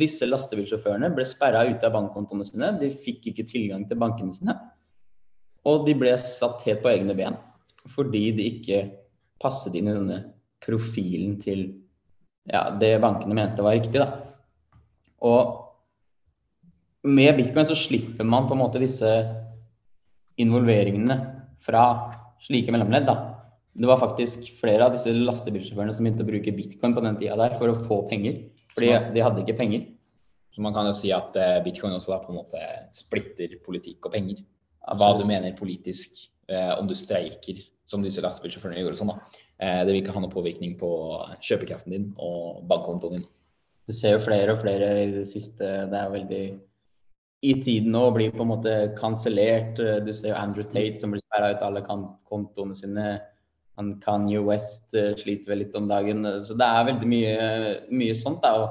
[0.00, 2.72] disse lastebilsjåførene ble sperra ute av bankkontoene sine.
[2.80, 4.56] De fikk ikke tilgang til bankene sine.
[5.68, 7.36] Og de ble satt helt på egne ben
[7.88, 8.78] fordi de ikke
[9.40, 10.18] passet inn i denne
[10.60, 11.62] profilen til
[12.44, 14.02] ja, det bankene mente var riktig.
[14.02, 14.36] Da.
[15.24, 15.59] Og
[17.06, 19.10] med bitcoin så slipper man på en måte disse
[20.40, 21.16] involveringene
[21.64, 21.84] fra
[22.44, 23.08] slike mellomledd.
[23.08, 23.16] Da.
[23.72, 27.38] Det var faktisk flere av disse lastebilsjåførene som begynte å bruke bitcoin på den tida
[27.40, 28.42] der for å få penger.
[28.74, 29.88] Fordi de hadde ikke penger.
[30.54, 32.62] Så man kan jo si at eh, bitcoin også da på en måte
[32.96, 34.40] splitter politikk og penger.
[34.98, 36.16] Hva du mener politisk,
[36.50, 38.96] eh, om du streiker, som disse lastebilsjåførene gjorde.
[38.96, 39.44] og Sånn, da.
[39.60, 40.90] Eh, det vil ikke ha noen påvirkning på
[41.44, 43.28] kjøpekraften din og bankkontoen din.
[43.86, 46.42] Du ser jo flere og flere i det siste Det er veldig
[47.40, 49.78] i tiden nå blir bli på en måte kansellert.
[50.04, 53.14] Du ser jo Andrew Tate som blir sperra ut alle kontoene sine.
[53.80, 56.26] Han Kanye West eh, sliter vel litt om dagen.
[56.44, 57.36] Så det er veldig mye,
[57.96, 58.42] mye sånt.
[58.44, 58.68] da,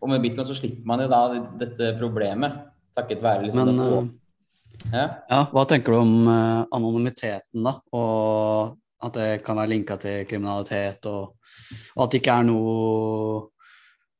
[0.00, 1.22] og, med bitcoin så slipper man jo da
[1.60, 2.56] dette problemet.
[2.96, 4.08] Takket være liksom Men eh,
[4.92, 5.06] ja.
[5.28, 7.76] ja, hva tenker du om eh, anonymiteten, da?
[7.92, 11.36] Og at det kan være linka til kriminalitet, og,
[11.96, 13.40] og at det ikke er noe,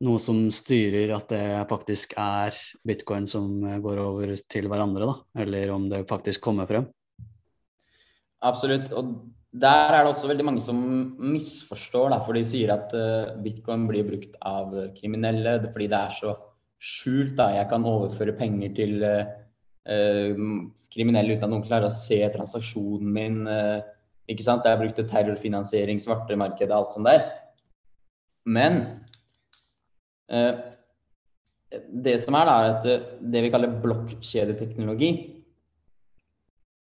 [0.02, 5.42] noe som styrer at det faktisk er bitcoin som eh, går over til hverandre, da?
[5.44, 6.88] Eller om det faktisk kommer frem?
[8.42, 8.90] Absolutt.
[8.98, 9.14] Og
[9.52, 10.80] der er det også veldig mange som
[11.20, 16.16] misforstår, da, for de sier at uh, bitcoin blir brukt av kriminelle fordi det er
[16.16, 16.32] så
[16.82, 17.36] skjult.
[17.38, 20.48] da, Jeg kan overføre penger til uh,
[20.90, 23.38] kriminelle uten at noen klarer å se transaksjonen min.
[24.30, 24.66] ikke sant?
[24.66, 27.24] Jeg brukte terrorfinansiering, svartemarked og alt sånt der.
[28.44, 28.82] Men
[32.04, 35.10] det som er, da, er at eh, det vi kaller blokkjedeteknologi,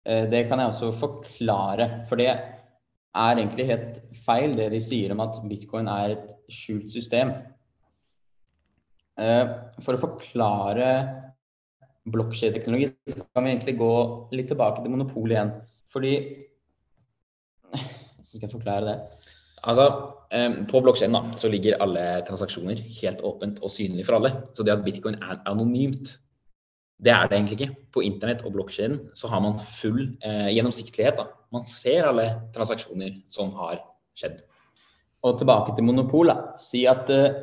[0.06, 1.88] eh, det kan jeg også forklare.
[2.10, 6.92] For det er egentlig helt feil, det de sier om at bitcoin er et skjult
[6.92, 7.34] system.
[9.20, 9.44] Eh,
[9.80, 10.92] For å forklare
[12.12, 13.92] blokkjedeteknologi, så kan vi egentlig gå
[14.34, 15.52] litt tilbake til monopolet igjen.
[15.92, 16.14] Fordi
[18.22, 18.96] Så skal jeg forklare det.
[19.66, 20.21] Altså, eh,
[20.70, 24.30] På blokkjeden så ligger alle transaksjoner helt åpent og synlig for alle.
[24.56, 26.14] Så det at bitcoin er anonymt,
[27.02, 27.74] det er det egentlig ikke.
[27.94, 31.18] På internett og blokkjeden så har man full eh, gjennomsiktighet.
[31.18, 31.26] da.
[31.54, 33.80] Man ser alle transaksjoner som har
[34.18, 34.38] skjedd.
[35.26, 36.30] Og tilbake til monopol.
[36.30, 36.54] Da.
[36.62, 37.40] Si at eh,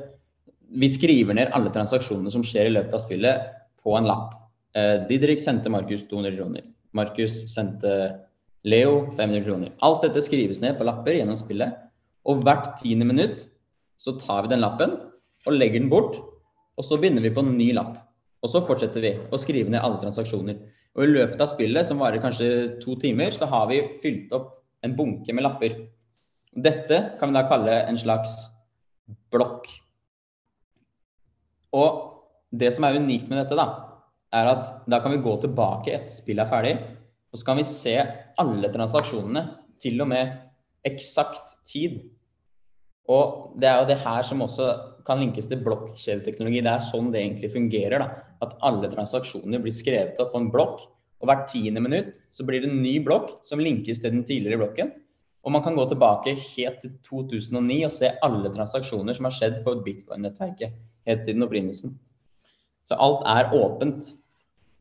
[0.69, 3.49] vi skriver ned alle transaksjonene som skjer i løpet av spillet,
[3.84, 4.34] på en lapp.
[4.78, 6.65] Eh, Didrik sendte Markus 200 kroner.
[6.95, 7.93] Markus sendte
[8.67, 9.75] Leo 500 kroner.
[9.84, 11.75] Alt dette skrives ned på lapper gjennom spillet.
[12.29, 13.47] Og hvert tiende minutt
[13.99, 14.95] så tar vi den lappen
[15.47, 16.19] og legger den bort.
[16.79, 17.97] Og så begynner vi på en ny lapp.
[18.43, 20.59] Og så fortsetter vi å skrive ned alle transaksjoner.
[20.95, 24.53] Og i løpet av spillet, som varer kanskje to timer, så har vi fylt opp
[24.85, 25.75] en bunke med lapper.
[26.55, 28.35] Dette kan vi da kalle en slags
[29.33, 29.67] blokk.
[31.75, 31.99] Og
[32.49, 33.67] det som er unikt med dette, da,
[34.33, 36.75] er at da kan vi gå tilbake etter spillet er ferdig,
[37.29, 37.95] og så kan vi se
[38.41, 39.45] alle transaksjonene,
[39.79, 40.33] til og med
[40.87, 42.01] eksakt tid.
[43.10, 44.69] Og det er jo det her som også
[45.08, 46.62] kan linkes til blokkjedeteknologi.
[46.65, 48.04] Det er sånn det egentlig fungerer.
[48.04, 48.10] da,
[48.45, 50.86] At alle transaksjoner blir skrevet opp på en blokk.
[51.19, 54.62] Og hvert tiende minutt så blir det en ny blokk som linkes til den tidligere
[54.62, 54.93] blokken.
[55.43, 59.60] Og man kan gå tilbake helt til 2009 og se alle transaksjoner som har skjedd
[59.65, 60.78] på bitcoin-nettverket
[61.10, 61.95] helt siden opprinnelsen.
[62.88, 64.13] Så alt er åpent.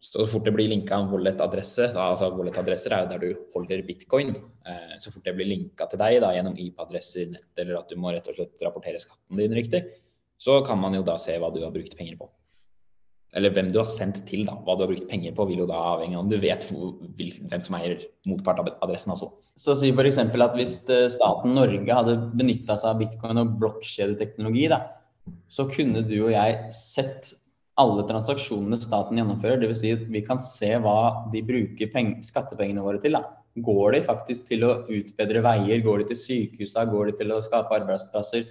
[0.00, 4.36] Så fort det blir linka en wallet-adresse, altså wallet-adresser er jo der du holder bitcoin.
[4.68, 7.98] Eh, så fort det blir linka til deg da, gjennom IP-adresser, nett, eller at du
[7.98, 9.82] må rett og slett rapportere skatten din riktig,
[10.38, 12.30] så kan man jo da se hva du har brukt penger på.
[13.36, 14.54] Eller hvem du har sendt til, da.
[14.64, 17.64] Hva du har brukt penger på, vil jo da avhenge av om du vet hvem
[17.64, 19.28] som eier motpart av adressen også.
[19.58, 20.22] Så si f.eks.
[20.22, 24.80] at hvis eh, staten Norge hadde benytta seg av bitcoin og blokkjedeteknologi, da,
[25.52, 27.34] så kunne du og jeg sett
[27.78, 29.62] alle transaksjonene staten gjennomfører.
[29.62, 29.82] Dvs.
[29.82, 31.90] Si at vi kan se hva de bruker
[32.26, 33.18] skattepengene våre til.
[33.18, 33.24] Da.
[33.64, 35.82] Går de faktisk til å utbedre veier?
[35.84, 38.48] Går de til sykehusene, Går de til å skape arbeidsplasser?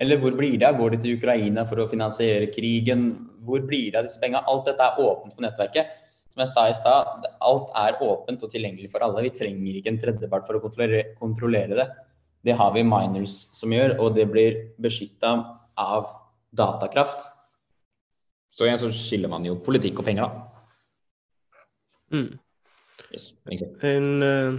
[0.00, 0.78] Eller hvor blir det av?
[0.80, 3.10] Går de til Ukraina for å finansiere krigen?
[3.44, 4.46] Hvor blir det av disse pengene?
[4.48, 5.90] Alt dette er åpent på nettverket.
[6.30, 9.26] Som jeg sa i stad, alt er åpent og tilgjengelig for alle.
[9.26, 11.88] Vi trenger ikke en tredjepart for å kontrollere, kontrollere det.
[12.46, 15.34] Det har vi miners som gjør, og det blir beskytta
[15.76, 16.06] av
[16.56, 17.26] datakraft.
[18.50, 20.46] Så igjen så skiller man jo politikk og penger, da.
[22.10, 22.30] Mm.
[23.14, 23.30] Yes,
[23.86, 24.58] en uh,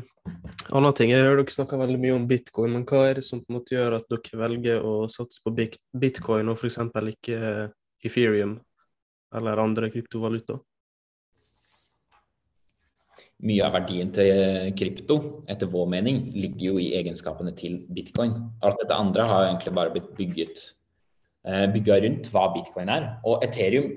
[0.75, 3.43] annen ting, jeg hører dere snakke veldig mye om bitcoin, men hva er det som
[3.43, 6.79] på en måte gjør at dere velger å satse på bitcoin og f.eks.
[7.13, 7.69] ikke uh,
[8.03, 8.57] Ethereum
[9.35, 10.57] eller andre kryptovaluta?
[13.41, 15.17] Mye av verdien til krypto,
[15.49, 18.35] etter vår mening, ligger jo i egenskapene til bitcoin.
[18.65, 20.80] Alt dette andre har egentlig bare blitt bygget Eh,
[21.41, 23.07] bygga rundt hva bitcoin er.
[23.25, 23.87] Og Ethereum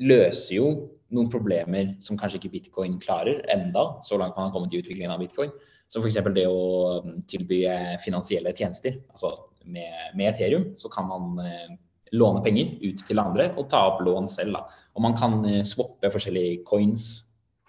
[0.00, 0.68] løser jo
[1.14, 5.14] noen problemer som kanskje ikke bitcoin klarer enda, så langt man har kommet i utviklingen
[5.14, 5.52] av bitcoin.
[5.92, 6.18] Som f.eks.
[6.34, 8.96] det å mm, tilby eh, finansielle tjenester.
[9.14, 9.36] Altså
[9.70, 11.76] med, med Ethereum så kan man eh,
[12.16, 14.58] låne penger ut til andre og ta opp lån selv.
[14.58, 14.82] Da.
[14.98, 17.06] Og man kan eh, swappe forskjellige coins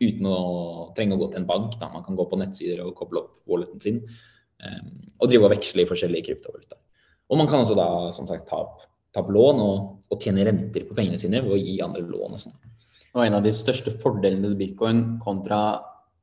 [0.01, 0.39] uten å
[0.97, 1.77] trenge å gå til en bank.
[1.77, 1.91] Da.
[1.93, 4.83] Man kan gå på nettsider og koble opp walleten sin eh,
[5.19, 6.81] og drive og veksle i forskjellige kryptovalutaer.
[7.27, 10.45] Og man kan også da som sagt ta opp ta opp lån og, og tjene
[10.47, 12.57] renter på pengene sine ved å gi andre lån og sånn.
[13.17, 15.61] Og en av de største fordelene med bitcoin kontra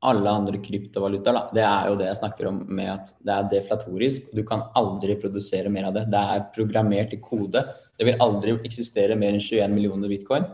[0.05, 4.27] alle andre kryptovalutaer, det er jo det jeg snakker om med at det er deflatorisk.
[4.37, 6.05] Du kan aldri produsere mer av det.
[6.13, 7.63] Det er programmert i kode.
[7.97, 10.45] Det vil aldri eksistere mer enn 21 millioner bitcoin.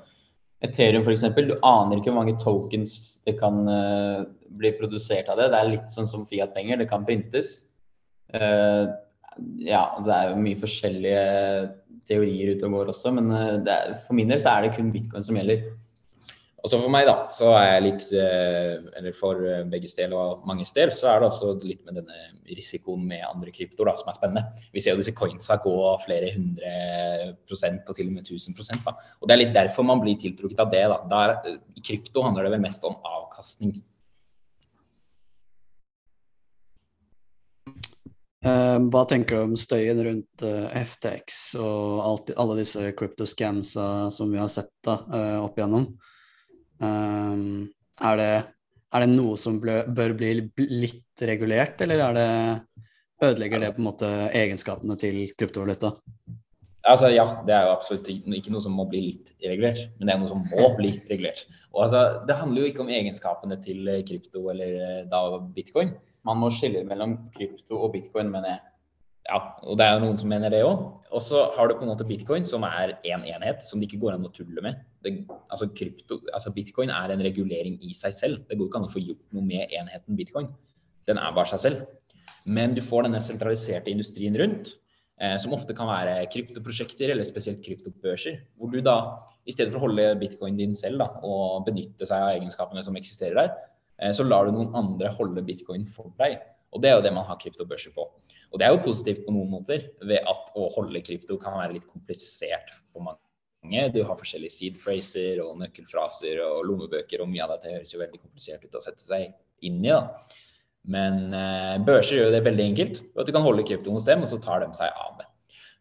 [0.63, 1.25] Ethereum f.eks.
[1.35, 4.23] Du aner ikke hvor mange tokens det kan uh,
[4.61, 5.49] bli produsert av det.
[5.51, 6.79] Det er litt sånn som Fiat-penger.
[6.81, 7.57] Det kan printes.
[8.31, 8.93] Uh,
[9.65, 11.25] ja, det er jo mye forskjellige
[12.09, 14.91] teorier ute og går også, men eh, er, for min del så er det kun
[14.93, 15.69] bitcoin som gjelder.
[16.61, 20.43] Også for meg, da, så er jeg litt eh, Eller for eh, begges del og
[20.45, 22.19] manges del, så er det også litt med denne
[22.51, 24.67] risikoen med andre kryptoer da, som er spennende.
[24.75, 26.73] Vi ser jo disse coinsa gå flere hundre
[27.49, 28.85] prosent og til og med 1000 prosent.
[28.85, 28.93] da.
[29.21, 30.83] Og det er litt derfor man blir tiltrukket av det.
[30.93, 30.99] da.
[31.15, 33.79] Der, I krypto handler det vel mest om avkastning.
[38.41, 44.09] Ehm, hva tenker du om støyen rundt uh, eh, FTX og alt, alle disse crypto-scamsa
[44.13, 45.85] som vi har sett da, uh, opp igjennom?
[46.81, 47.69] Um,
[48.01, 48.31] er, det,
[48.89, 52.27] er, det, noe som ble, bør bli litt regulert, eller er det,
[53.21, 55.93] ødelegger det på en måte egenskapene til kryptovaluta?
[56.89, 60.15] Altså, ja, det er jo absolutt ikke noe som må bli litt regulert, men det
[60.15, 61.45] er noe som må bli regulert.
[61.75, 65.93] Og altså, Det handler jo ikke om egenskapene til krypto eller da bitcoin
[66.27, 68.61] man må skille mellom krypto og bitcoin, mener jeg.
[69.29, 69.37] Ja,
[69.69, 70.81] og det er jo noen som mener det òg.
[71.13, 73.87] Og så har du på en måte bitcoin, som er én en enhet, som det
[73.87, 74.81] ikke går an å tulle med.
[75.05, 75.13] Det,
[75.53, 78.43] altså, krypto, altså Bitcoin er en regulering i seg selv.
[78.49, 80.51] Det går ikke an å få gjort noe med enheten bitcoin.
[81.09, 81.85] Den er bare seg selv.
[82.45, 84.75] Men du får denne sentraliserte industrien rundt,
[85.21, 88.41] eh, som ofte kan være kryptoprosjekter eller spesielt kryptobørser.
[88.57, 88.97] Hvor du da,
[89.45, 92.97] i stedet for å holde bitcoin din selv da, og benytte seg av egenskapene som
[92.97, 93.53] eksisterer der,
[94.17, 96.39] så lar du noen andre holde bitcoin for deg.
[96.71, 98.07] Og det er jo det man har kryptobørser på.
[98.51, 101.77] Og det er jo positivt på noen måter, ved at å holde krypto kan være
[101.77, 103.87] litt komplisert for mange.
[103.93, 108.19] Du har forskjellige seed-phraser og nøkkelfraser og lommebøker, og mye av dette høres jo veldig
[108.23, 109.29] komplisert ut å sette seg
[109.67, 109.91] inn i.
[109.91, 110.01] da.
[110.91, 113.03] Men eh, børser gjør det veldig enkelt.
[113.13, 115.29] at Du kan holde krypto hos dem, og så tar de seg av det.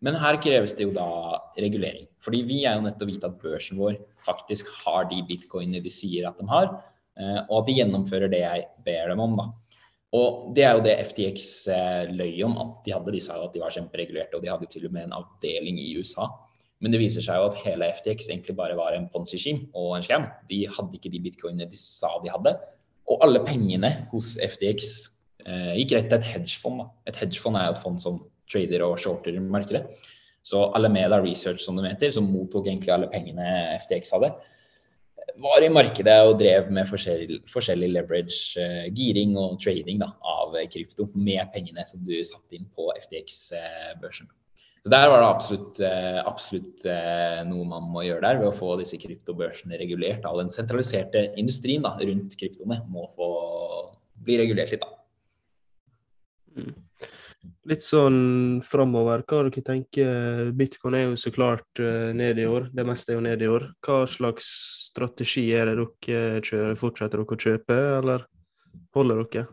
[0.05, 2.07] Men her kreves det jo da regulering.
[2.25, 5.83] Fordi vi er jo nødt til å vite at børsen vår faktisk har de bitcoinene
[5.85, 9.37] de sier at de har, Eh, og at de gjennomfører det jeg ber dem om.
[9.39, 9.51] da.
[10.17, 13.13] Og Det er jo det FTX eh, løy om, at de hadde.
[13.15, 15.79] De sa jo at de var kjemperegulerte, og de hadde til og med en avdeling
[15.79, 16.27] i USA.
[16.81, 20.07] Men det viser seg jo at hele FTX egentlig bare var en ponzi-skim og en
[20.07, 20.27] scam.
[20.51, 22.57] De hadde ikke de bitcoinene de sa de hadde.
[23.11, 24.89] Og alle pengene hos FTX
[25.45, 26.83] eh, gikk rett til et hedgefond.
[26.83, 26.89] Da.
[27.13, 29.85] Et hedgefond er jo et fond som trader og shorter markedet.
[30.43, 34.33] Så Alameda Research, som det heter, som mottok egentlig alle pengene FTX hadde,
[35.41, 40.59] var i markedet og drev med forskjellig, forskjellig leverage, uh, giring og trading da, av
[40.73, 44.31] krypto med pengene som du satte inn på FTX-børsen.
[44.81, 48.57] Så der var det absolutt, eh, absolutt eh, noe man må gjøre der, ved å
[48.57, 50.23] få disse kryptobørsene regulert.
[50.25, 50.33] Da.
[50.39, 53.29] den sentraliserte industrien da, rundt kryptoene må få
[54.25, 54.97] bli regulert litt, da.
[57.71, 60.51] Litt sånn framover, hva dere tenker?
[60.57, 62.69] Bitcoin er jo så klart eh, ned i år.
[62.77, 63.65] Det meste er jo ned i år.
[63.87, 64.51] Hva slags
[64.91, 66.77] strategi er det dere kjører?
[66.81, 68.27] Fortsetter dere å kjøpe, eller
[68.97, 69.47] holder dere?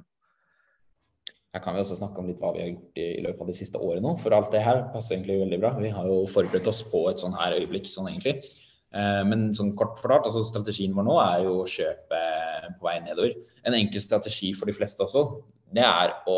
[1.55, 3.51] Her kan vi også snakke om litt hva vi har gjort i, i løpet av
[3.53, 4.17] de siste årene nå.
[4.21, 5.73] For alt det her passer egentlig veldig bra.
[5.79, 8.41] Vi har jo forberedt oss på et sånn her øyeblikk sånn egentlig.
[8.95, 12.21] Eh, men sånn kort fortalt, altså strategien vår nå er jo å kjøpe
[12.77, 13.35] på vei nedover.
[13.63, 15.23] En enkel strategi for de fleste også,
[15.75, 16.37] det er å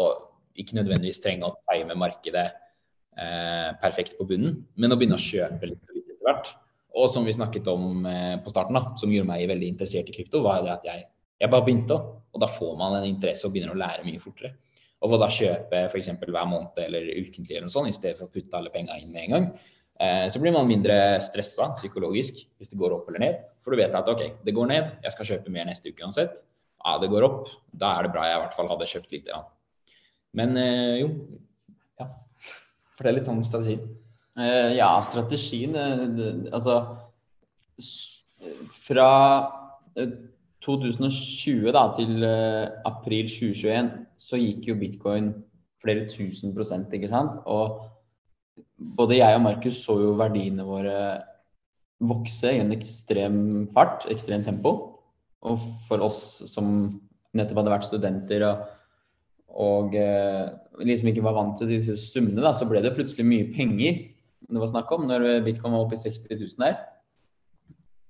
[0.61, 5.71] ikke nødvendigvis trenge å time markedet eh, perfekt på bunnen, men å begynne å kjøpe
[5.71, 6.51] litt, etter hvert.
[6.99, 10.15] Og som vi snakket om eh, på starten, da, som gjorde meg veldig interessert i
[10.15, 11.05] krypto, var det at jeg,
[11.43, 11.99] jeg bare begynte.
[12.29, 14.55] Og da får man en interesse og begynner å lære mye fortere.
[14.99, 16.09] Og få da kjøpe f.eks.
[16.19, 19.13] hver måned eller ukentlig eller noe sånt, i stedet for å putte alle penga inn
[19.13, 19.51] med en gang.
[19.99, 23.45] Eh, så blir man mindre stressa psykologisk hvis det går opp eller ned.
[23.63, 26.43] For du vet at OK, det går ned, jeg skal kjøpe mer neste uke uansett.
[26.79, 29.31] Ja, det går opp, da er det bra jeg i hvert fall hadde kjøpt litt.
[29.31, 29.43] Ja.
[30.37, 31.09] Men eh, jo,
[31.99, 32.09] ja.
[32.97, 33.85] Fortell litt om strategien.
[34.39, 36.75] Eh, ja, strategien eh, Altså
[38.85, 39.09] Fra
[40.63, 42.25] 2020 da, til
[42.87, 43.89] april 2021
[44.19, 45.31] så gikk jo bitcoin
[45.79, 47.39] flere tusen prosent, ikke sant.
[47.47, 47.79] Og
[48.99, 50.97] både jeg og Markus så jo verdiene våre
[51.99, 53.39] vokse i en ekstrem
[53.75, 54.75] fart, ekstremt tempo.
[55.47, 56.73] Og for oss som
[57.35, 58.67] nettopp hadde vært studenter og
[59.57, 60.45] og eh,
[60.85, 64.03] liksom ikke var vant til disse summene, da, så ble det plutselig mye penger
[64.49, 66.77] det var snakk om når bitcoin var oppe i 60 000 der.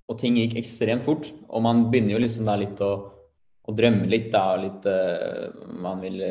[0.09, 1.27] Og ting gikk ekstremt fort.
[1.49, 2.91] Og man begynner jo liksom da litt å,
[3.67, 4.43] å drømme litt, da.
[4.61, 6.21] Litt, uh, man vil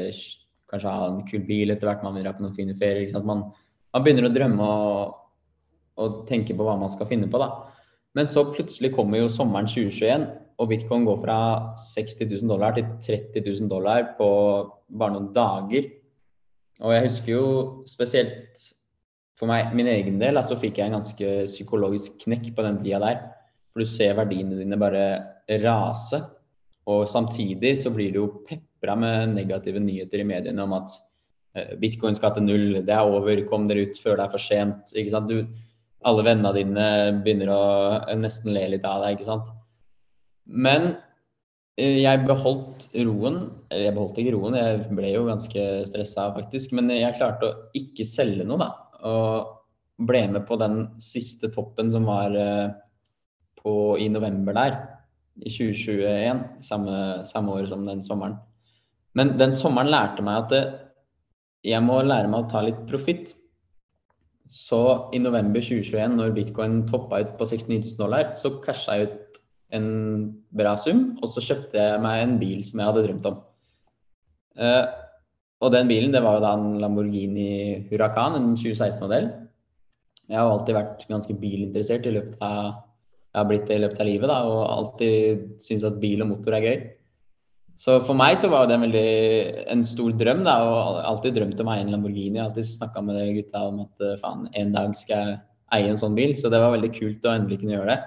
[0.71, 3.13] kanskje ha en kul bil etter hvert, man vil dra på noen fine ferier.
[3.21, 3.49] Man,
[3.93, 5.19] man, begynner å drømme og,
[6.01, 7.69] og tenke på hva man skal finne på, da.
[8.17, 10.27] Men så plutselig kommer jo sommeren 2021,
[10.59, 11.39] og bitcoin går fra
[11.95, 14.29] 60 000 dollar til 30 000 dollar på
[14.89, 15.87] bare noen dager.
[16.83, 17.47] Og jeg husker jo
[17.91, 18.65] spesielt
[19.39, 22.81] for meg, min egen del, så altså fikk jeg en ganske psykologisk knekk på den
[22.83, 23.21] tida der.
[23.71, 25.05] For du ser verdiene dine bare
[25.63, 26.25] rase.
[26.91, 30.95] Og samtidig så blir du jo pepra med negative nyheter i mediene om at
[31.55, 34.43] eh, bitcoin skal til null, det er over, kom dere ut før det er for
[34.43, 34.95] sent.
[34.97, 35.31] ikke sant?
[35.31, 35.45] Du,
[36.09, 36.89] alle vennene dine
[37.23, 37.63] begynner å
[38.19, 39.19] nesten le litt av deg.
[39.19, 39.55] ikke sant?
[40.49, 40.91] Men
[41.77, 43.39] eh, jeg beholdt roen.
[43.73, 46.75] Jeg beholdt ikke roen, jeg ble jo ganske stressa faktisk.
[46.77, 48.71] Men jeg klarte å ikke selge noe, da.
[49.09, 52.69] Og ble med på den siste toppen som var eh,
[53.61, 54.79] på, i november der.
[55.39, 56.45] I 2021.
[56.67, 58.39] Samme, samme år som den sommeren.
[59.19, 60.63] Men den sommeren lærte meg at det,
[61.67, 63.35] jeg må lære meg å ta litt profitt.
[64.49, 64.81] Så
[65.13, 69.38] i november 2021, når bitcoin toppa ut på 69 000 dollar, så casha jeg ut
[69.77, 69.89] en
[70.57, 73.39] bra sum, og så kjøpte jeg meg en bil som jeg hadde drømt om.
[74.59, 74.85] Uh,
[75.63, 79.31] og den bilen det var jo da en Lamborghini Huracan, en 2016-modell.
[80.29, 82.85] Jeg har alltid vært ganske bilinteressert i løpet av
[83.29, 86.31] jeg har blitt det i løpet av livet, da, og alltid syntes at bil og
[86.31, 86.79] motor er gøy.
[87.79, 89.11] Så for meg så var det en veldig
[89.71, 92.39] en stor drøm, da, og alltid drømt om å eie en Lamborghini.
[92.39, 95.37] Jeg har alltid snakka med gutta om at faen, en dag skal jeg
[95.77, 96.35] eie en sånn bil.
[96.41, 97.99] Så det var veldig kult å endelig kunne gjøre det.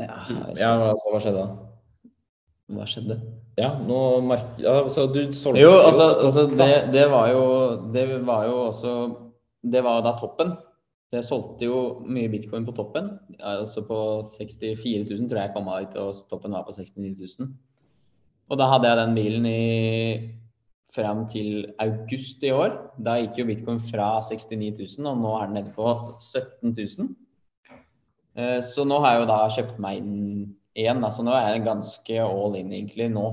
[0.00, 0.18] Ja,
[0.58, 1.48] ja altså, hva skjedde da?
[2.74, 3.18] Hva skjedde?
[3.60, 4.56] Ja, nå merk...
[4.58, 7.42] Altså, du solgte Jo, altså, altså det, det, var jo
[7.94, 8.94] Det var jo også
[9.62, 10.56] Det var da toppen.
[11.10, 11.80] Så jeg solgte jo
[12.10, 13.12] mye bitcoin på toppen.
[13.38, 13.98] Altså på
[14.34, 17.52] 64 000 tror jeg jeg kom av dit, og toppen var på 69 000.
[18.50, 19.60] Og da hadde jeg den bilen i
[20.94, 22.74] fram til august i år.
[23.06, 25.86] Da gikk jo bitcoin fra 69 000, og nå er den nede på
[26.18, 27.14] 17 000.
[28.34, 30.14] Eh, så nå har jeg jo da kjøpt meg inn
[30.74, 33.28] igjen, så nå er jeg ganske all in egentlig nå.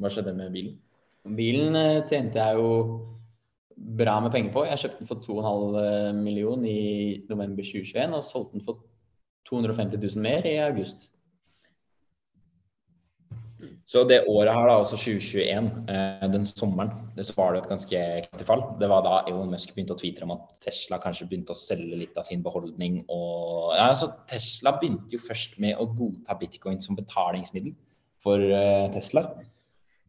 [0.00, 0.76] Hva skjedde med bilen?
[1.36, 2.70] Bilen eh, tjente jeg jo
[4.00, 4.64] bra med penger på.
[4.68, 6.80] Jeg kjøpte den for 2,5 millioner million i
[7.30, 8.82] november 2021 og solgte den for
[9.50, 11.09] 250 000 mer i august.
[13.90, 18.02] Så det året her, da, altså 2021, eh, den sommeren, så var det et ganske
[18.26, 18.62] kraftig fall.
[18.80, 21.98] Det var da Elon Musk begynte å tvitre om at Tesla kanskje begynte å selge
[22.04, 23.00] litt av sin beholdning.
[23.08, 27.74] Og, ja, altså Tesla begynte jo først med å godta bitcoin som betalingsmiddel
[28.24, 29.26] for uh, Tesla.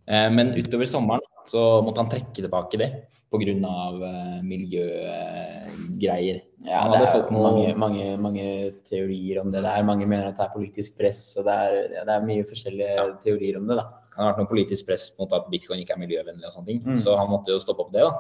[0.06, 2.92] Eh, men utover sommeren så måtte han trekke tilbake det
[3.32, 3.54] pga.
[3.72, 6.42] Uh, miljøgreier.
[6.68, 7.42] Ja, det er noe...
[7.42, 8.46] mange, mange, mange,
[8.86, 9.86] teorier om det der.
[9.88, 12.98] Mange mener at det er politisk press, og det er, ja, det er mye forskjellige
[13.00, 13.08] ja.
[13.24, 13.80] teorier om det.
[13.82, 13.88] da.
[14.14, 16.84] kan ha vært noe politisk press mot at bitcoin ikke er miljøvennlig og sånne ting.
[16.86, 17.00] Mm.
[17.02, 18.14] Så han måtte jo stoppe opp det, da.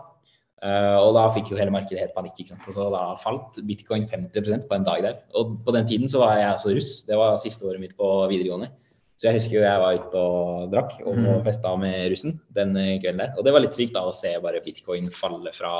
[0.61, 2.37] Uh, og da fikk jo hele markedet helt panikk.
[2.37, 2.67] ikke sant?
[2.69, 5.17] Og så da falt bitcoin 50% på en dag der.
[5.37, 6.91] Og på den tiden så var jeg også russ.
[7.07, 8.69] Det var siste året mitt på videregående.
[9.21, 11.43] Så jeg husker jo jeg var ute og drakk og Mm.
[11.45, 13.33] festa med russen den kvelden der.
[13.37, 15.75] Og det var litt sykt da å se bare bitcoin falle fra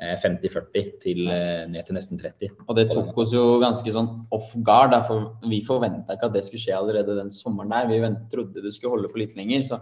[0.00, 2.54] 50-40 til eh, ned til nesten 30.
[2.66, 4.94] Og det tok oss jo ganske sånn off guard.
[4.94, 7.90] Derfor for vi forventa ikke at det skulle skje allerede den sommeren der.
[7.90, 9.66] Vi trodde det skulle holde for litt lenger.
[9.68, 9.80] Så,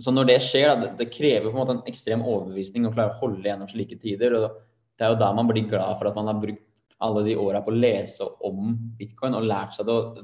[0.00, 2.92] så når det skjer, da, det, det krever på en måte en ekstrem overbevisning å
[2.92, 4.36] klare å holde gjennom slike tider.
[4.36, 4.60] og
[4.98, 6.66] Det er jo da man blir glad for at man har brukt
[7.00, 9.96] alle de åra på å lese om bitcoin og lært seg det.
[9.96, 10.20] Og,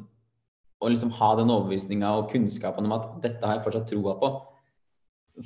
[0.85, 4.33] og liksom ha den overbevisninga og kunnskapen om at dette har jeg fortsatt troa på.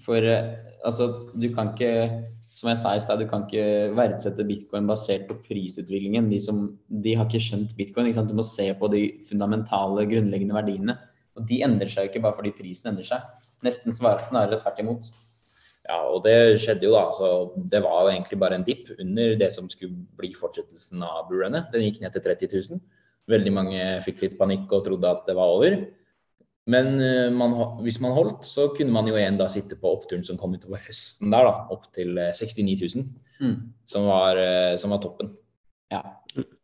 [0.03, 1.95] For eh, altså, du kan ikke
[2.61, 6.26] som jeg sa i stad, du kan ikke verdsette bitcoin basert på prisutviklingen.
[6.28, 6.66] De, som,
[7.04, 8.11] de har ikke skjønt bitcoin.
[8.11, 8.28] Ikke sant?
[8.28, 9.00] Du må se på de
[9.30, 10.98] fundamentale, grunnleggende verdiene.
[11.38, 13.24] Og de endrer seg jo ikke bare fordi prisen endrer seg.
[13.64, 15.08] Nesten snarere tvert imot.
[15.88, 17.06] Ja, og det skjedde jo da.
[17.16, 17.30] Så
[17.72, 21.72] det var jo egentlig bare en dipp under det som skulle bli fortsettelsen av bullrunnet.
[21.72, 22.84] Den gikk ned til 30 000.
[23.30, 25.80] Veldig mange fikk litt panikk og trodde at det var over.
[26.68, 27.54] Men eh, man,
[27.84, 30.82] hvis man holdt, så kunne man jo igjen da sitte på oppturen som kom utover
[30.84, 31.66] høsten der, da.
[31.72, 33.72] Opp til eh, 69 000, Mm.
[33.88, 35.30] som var, eh, som var toppen.
[35.90, 36.02] Ja.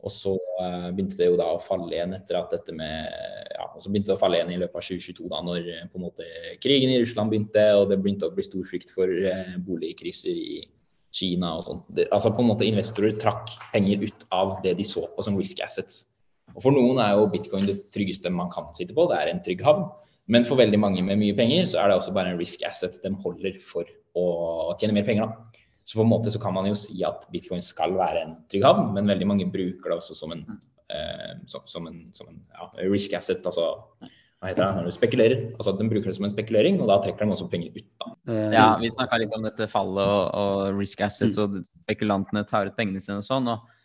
[0.05, 3.09] Og så eh, begynte det jo da å falle igjen etter at dette med
[3.57, 5.87] Ja, og så begynte det å falle igjen i løpet av 2022, da når eh,
[5.89, 6.27] på en måte
[6.61, 10.61] krigen i Russland begynte, og det begynte å bli stor frykt for eh, boligkriser i
[11.17, 11.81] Kina og sånn.
[12.11, 15.65] Altså på en måte investorer trakk penger ut av det de så på som risk
[15.65, 16.05] assets.
[16.55, 19.43] Og For noen er jo bitcoin det tryggeste man kan sitte på, det er en
[19.45, 19.89] trygg havn.
[20.33, 22.97] Men for veldig mange med mye penger, så er det også bare en risk asset
[23.03, 23.87] de holder for
[24.19, 24.25] å
[24.81, 25.27] tjene mer penger.
[25.27, 25.63] da.
[25.87, 28.65] Så på en måte så kan man jo si at bitcoin skal være en trygg
[28.67, 30.43] havn, men veldig mange bruker det også som en,
[30.91, 33.47] eh, som, som en, som en ja, risk asset.
[33.47, 33.69] Altså
[34.37, 35.45] hva heter det når du spekulerer.
[35.55, 37.87] Altså at De bruker det som en spekulering, og da trekker de også penger ut.
[38.03, 38.11] da.
[38.33, 42.67] Eh, Ja, vi snakka litt om dette fallet og, og risk assets, og spekulantene tar
[42.67, 43.49] ut pengene sine og sånn.
[43.55, 43.76] og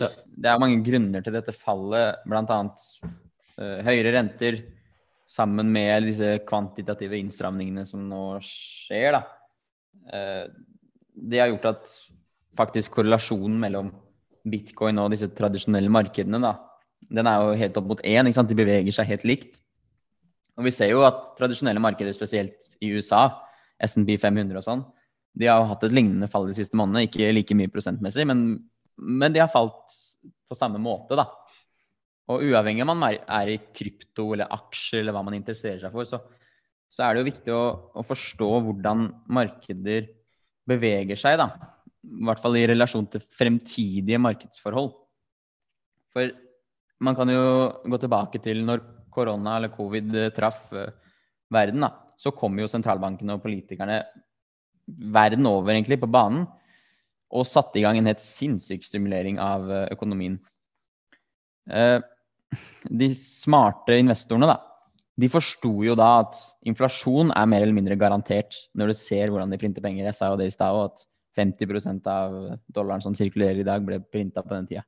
[0.00, 2.58] Det er mange grunner til dette fallet, bl.a.
[3.56, 4.60] Uh, høyere renter
[5.30, 9.16] sammen med disse kvantitative innstramningene som nå skjer.
[9.16, 9.22] da.
[10.12, 10.44] Eh,
[11.16, 11.92] det har gjort at
[12.56, 13.90] faktisk korrelasjonen mellom
[14.46, 16.52] bitcoin og disse tradisjonelle markedene, da,
[17.10, 18.30] den er jo helt opp mot én.
[18.30, 19.58] De beveger seg helt likt.
[20.56, 23.28] Og vi ser jo at tradisjonelle markeder, spesielt i USA,
[23.84, 24.86] SNB 500 og sånn,
[25.36, 27.10] de har jo hatt et lignende fall de siste månedene.
[27.10, 28.46] Ikke like mye prosentmessig, men,
[28.98, 29.94] men de har falt
[30.46, 31.26] på samme måte, da.
[32.32, 36.04] Og uavhengig om man er- i krypto eller aksjer eller hva man interesserer seg for,
[36.04, 36.20] så,
[36.88, 40.08] så er det jo viktig å, å forstå hvordan markeder
[40.66, 41.50] beveger seg, da.
[42.06, 44.92] I hvert fall i relasjon til fremtidige markedsforhold.
[46.14, 46.30] For
[47.02, 47.46] man kan jo
[47.84, 48.82] gå tilbake til når
[49.12, 50.92] korona eller covid traff eh,
[51.52, 51.92] verden, da.
[52.16, 54.00] Så kom jo sentralbankene og politikerne
[54.86, 56.46] verden over egentlig på banen
[57.34, 60.38] og satte i gang en helt sinnssyk stimulering av eh, økonomien.
[61.70, 61.98] Eh,
[62.86, 64.60] De smarte investorene, da,
[65.18, 69.50] de forsto jo da at inflasjon er mer eller mindre garantert når du ser hvordan
[69.50, 70.06] de printer penger.
[70.06, 71.06] Jeg sa jo det i stad òg, at
[71.36, 72.36] 50% av
[72.72, 74.86] dollaren som sirkulerer i dag, ble printa på den tida.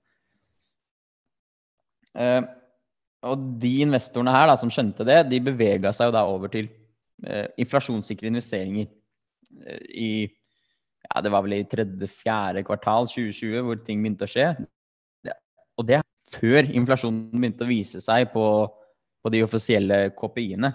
[2.15, 2.41] Eh,
[3.29, 6.71] og de investorene her da, som skjønte det, de bevega seg jo da over til
[7.59, 8.87] inflasjonssikre investeringer
[9.91, 10.29] i
[11.07, 14.51] ja, det var vel i tredje-fjerde kvartal 2020 hvor ting begynte å skje.
[15.79, 18.45] Og det er før inflasjonen begynte å vise seg på,
[19.23, 20.73] på de offisielle KPI-ene.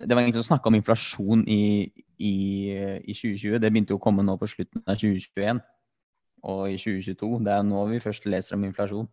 [0.00, 1.62] Det var ingen som snakka om inflasjon i,
[2.18, 2.34] i,
[3.04, 3.58] i 2020.
[3.60, 5.60] Det begynte å komme nå på slutten av 2021
[6.50, 7.32] og i 2022.
[7.46, 9.08] Det er nå vi først leser om inflasjon.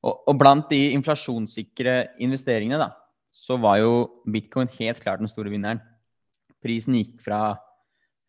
[0.00, 2.90] Og, og blant de inflasjonssikre investeringene, da,
[3.30, 3.92] så var jo
[4.30, 5.82] bitcoin helt klart den store vinneren.
[6.64, 7.40] Prisen gikk fra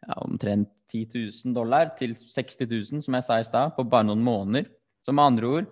[0.08, 1.08] ja, omtrent 10
[1.46, 4.68] 000 dollar til 60 000, som jeg sa i stad, på bare noen måneder.
[5.06, 5.70] Så med andre ord,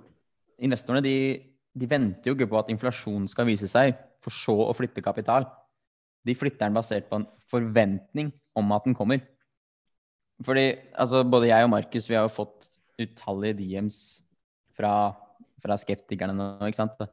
[0.63, 1.15] investorene de,
[1.75, 5.47] de venter jo ikke på at inflasjonen skal vise seg, for så å flytte kapital.
[6.27, 9.21] De flytter den basert på en forventning om at den kommer.
[10.45, 10.65] Fordi
[10.95, 12.67] altså, både jeg og Markus vi har jo fått
[12.99, 13.99] utallige DMs
[14.75, 15.11] fra,
[15.63, 17.07] fra skeptikerne nå, ikke sant.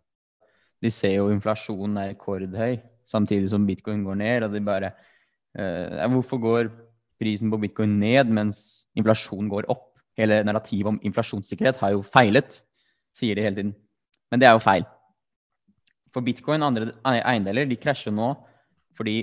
[0.82, 4.92] De ser jo inflasjonen er rekordhøy, samtidig som bitcoin går ned, og de bare
[5.58, 6.70] eh, Hvorfor går
[7.20, 9.88] prisen på bitcoin ned mens inflasjonen går opp?
[10.16, 12.62] Hele narrativet om inflasjonssikkerhet har jo feilet,
[13.16, 13.74] sier de hele tiden.
[14.32, 14.86] Men det er jo feil.
[16.14, 18.32] For bitcoin og andre eiendeler de krasjer nå
[18.96, 19.18] fordi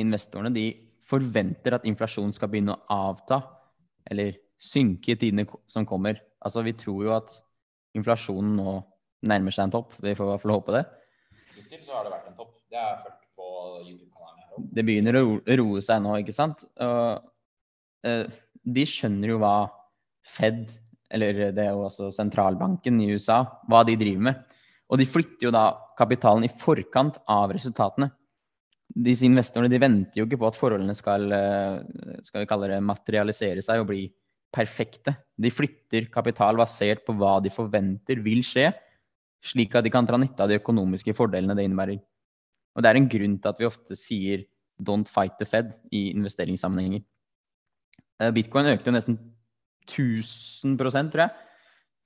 [0.00, 0.66] investorene de
[1.06, 3.40] forventer at inflasjonen skal begynne å avta
[4.10, 6.20] eller synke i tidene som kommer.
[6.44, 7.32] Altså Vi tror jo at
[7.96, 8.76] inflasjonen nå
[9.26, 9.96] nærmer seg en topp.
[10.02, 10.84] Vi får i hvert fall håpe det.
[11.56, 12.52] Hittil så har det vært en topp.
[12.70, 13.48] Det har jeg fulgt på
[13.88, 14.15] YouTube-kanalen
[14.58, 15.24] det begynner å
[15.60, 16.64] roe seg nå, ikke sant.
[16.82, 17.24] Og,
[18.06, 18.26] eh,
[18.66, 19.56] de skjønner jo hva
[20.26, 20.72] Fed,
[21.14, 24.56] eller det er jo også sentralbanken i USA, hva de driver med.
[24.90, 28.10] Og de flytter jo da kapitalen i forkant av resultatene.
[29.06, 31.78] Disse investorene de venter jo ikke på at forholdene skal, eh,
[32.26, 34.06] skal vi kalle det, materialisere seg og bli
[34.54, 35.16] perfekte.
[35.38, 38.70] De flytter kapital basert på hva de forventer vil skje,
[39.44, 42.00] slik at de kan dra nytte av de økonomiske fordelene det innebærer.
[42.76, 44.44] Og det er en grunn til at vi ofte sier
[44.76, 47.02] 'don't fight the Fed' i investeringssammenhenger.
[48.20, 49.16] Eh, Bitcoin økte jo nesten
[49.88, 51.30] 1000 tror jeg,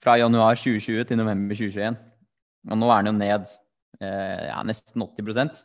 [0.02, 1.96] fra januar 2020 til november 2021.
[2.70, 3.46] Og nå er den jo ned
[4.00, 5.64] eh, ja, nesten 80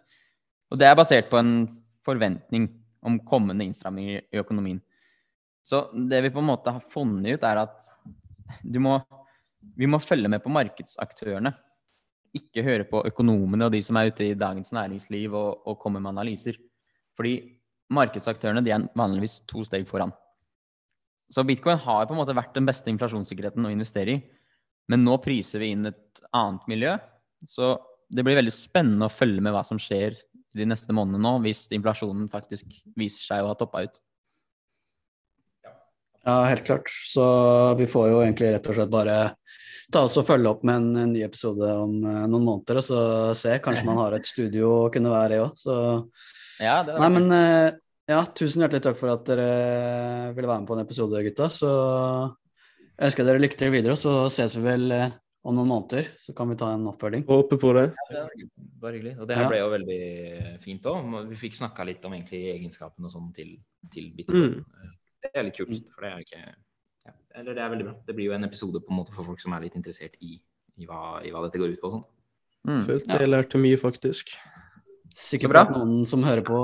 [0.71, 2.69] Og det er basert på en forventning
[3.05, 4.81] om kommende innstramminger i økonomien.
[5.65, 7.89] Så det vi på en måte har funnet ut, er at
[8.77, 8.99] må,
[9.75, 11.53] vi må følge med på markedsaktørene.
[12.35, 16.03] Ikke høre på økonomene og de som er ute i dagens næringsliv og, og kommer
[16.03, 16.57] med analyser.
[17.15, 17.37] Fordi
[17.95, 20.13] markedsaktørene de er vanligvis to steg foran.
[21.31, 24.21] Så bitcoin har på en måte vært den beste inflasjonssikkerheten å investere i.
[24.91, 26.93] Men nå priser vi inn et annet miljø.
[27.49, 27.75] Så
[28.13, 30.17] det blir veldig spennende å følge med hva som skjer
[30.55, 32.69] de neste månedene nå, hvis inflasjonen faktisk
[32.99, 33.97] viser seg å ha toppa ut.
[36.25, 36.89] Ja, helt klart.
[37.05, 37.23] Så
[37.77, 39.17] vi får jo egentlig rett og slett bare
[39.93, 42.85] ta oss og følge opp med en, en ny episode om uh, noen måneder, og
[42.87, 43.01] så
[43.37, 43.59] se.
[43.63, 45.59] Kanskje man har et studio å kunne være i òg.
[45.59, 45.75] Så
[46.63, 47.69] Ja, det Nei, men uh,
[48.09, 49.51] ja, tusen hjertelig takk for at dere
[50.33, 51.51] ville være med på en episode, gutta.
[51.53, 51.69] Så
[52.95, 55.07] jeg ønsker dere lykke til videre, og så ses vi vel uh,
[55.45, 56.09] om noen måneder.
[56.25, 57.25] Så kan vi ta en oppfølging.
[57.29, 57.87] Håper på det.
[58.09, 58.25] Det
[58.81, 59.15] var hyggelig.
[59.19, 59.53] Og det her Ja.
[59.53, 60.01] ble jo veldig
[60.65, 61.15] fint òg.
[61.29, 63.59] Vi fikk snakka litt om egentlig egenskapene og sånn til,
[63.93, 64.63] til bitcoin.
[65.35, 67.93] Det er litt kult, for det er ikke ja, Eller det er veldig bra.
[68.07, 70.37] Det blir jo en episode på en måte for folk som er litt interessert i,
[70.79, 72.05] i, hva, i hva dette går ut på og sånn.
[72.65, 72.83] Mm.
[72.87, 74.31] Følte jeg lærte mye, faktisk.
[75.15, 76.55] Sikkert at noen som hører på,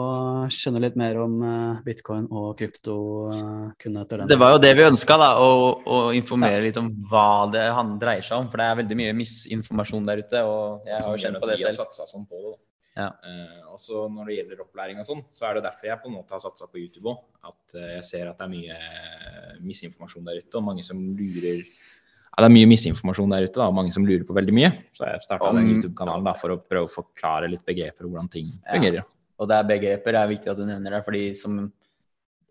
[0.52, 2.96] skjønner litt mer om eh, bitcoin og krypto
[3.36, 4.32] eh, kun etter den.
[4.32, 5.20] Det var jo det vi ønska.
[5.20, 5.52] Å,
[5.84, 8.50] å informere litt om hva det han dreier seg om.
[8.52, 11.60] For det er veldig mye misinformasjon der ute, og jeg har jo kjent på det
[11.60, 11.92] vi har selv.
[11.92, 12.56] satsa sånn på det.
[12.56, 12.60] Da.
[12.98, 13.08] Ja.
[13.24, 16.18] Uh, også når det gjelder opplæring og sånn, så er det derfor jeg på en
[16.18, 17.22] måte har satsa på YouTube òg.
[17.48, 21.00] At uh, jeg ser at det er mye eh, misinformasjon der ute, og mange som
[21.16, 24.54] lurer ja, Det er mye misinformasjon der ute, da, og mange som lurer på veldig
[24.56, 24.70] mye.
[24.96, 28.32] Så jeg starta den YouTube-kanalen da, for å prøve å forklare litt begreper og hvordan
[28.32, 28.76] ting Ja.
[28.76, 29.08] fungerer.
[29.42, 31.06] Og det er begreper, det er viktig at du nevner det.
[31.06, 31.72] fordi som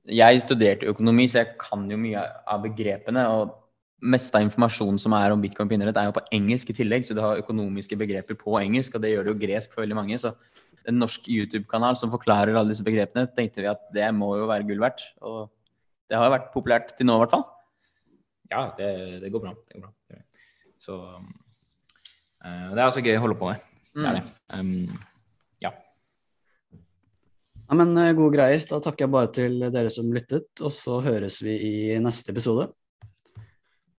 [0.08, 3.28] Jeg studerte økonomi, så jeg kan jo mye av begrepene.
[3.28, 3.54] og
[4.00, 7.06] meste av informasjonen som er om bitcoin på internett, er jo på engelsk i tillegg.
[7.06, 9.98] Så du har økonomiske begreper på engelsk, og det gjør det jo gresk for veldig
[9.98, 10.18] mange.
[10.22, 10.34] Så
[10.88, 14.66] en norsk YouTube-kanal som forklarer alle disse begrepene, tenkte vi at det må jo være
[14.68, 15.04] gull verdt.
[15.20, 15.50] Og
[16.10, 17.46] det har jo vært populært til nå, i hvert fall.
[18.50, 18.90] Ja, det,
[19.22, 19.54] det går bra.
[19.68, 20.22] Det går bra.
[20.80, 23.68] Så eh, det er altså gøy å holde på med.
[23.90, 24.24] Det er det.
[24.54, 25.00] Um,
[25.62, 25.74] ja.
[26.72, 28.64] Ja, men eh, gode greier.
[28.66, 32.70] Da takker jeg bare til dere som lyttet, og så høres vi i neste episode.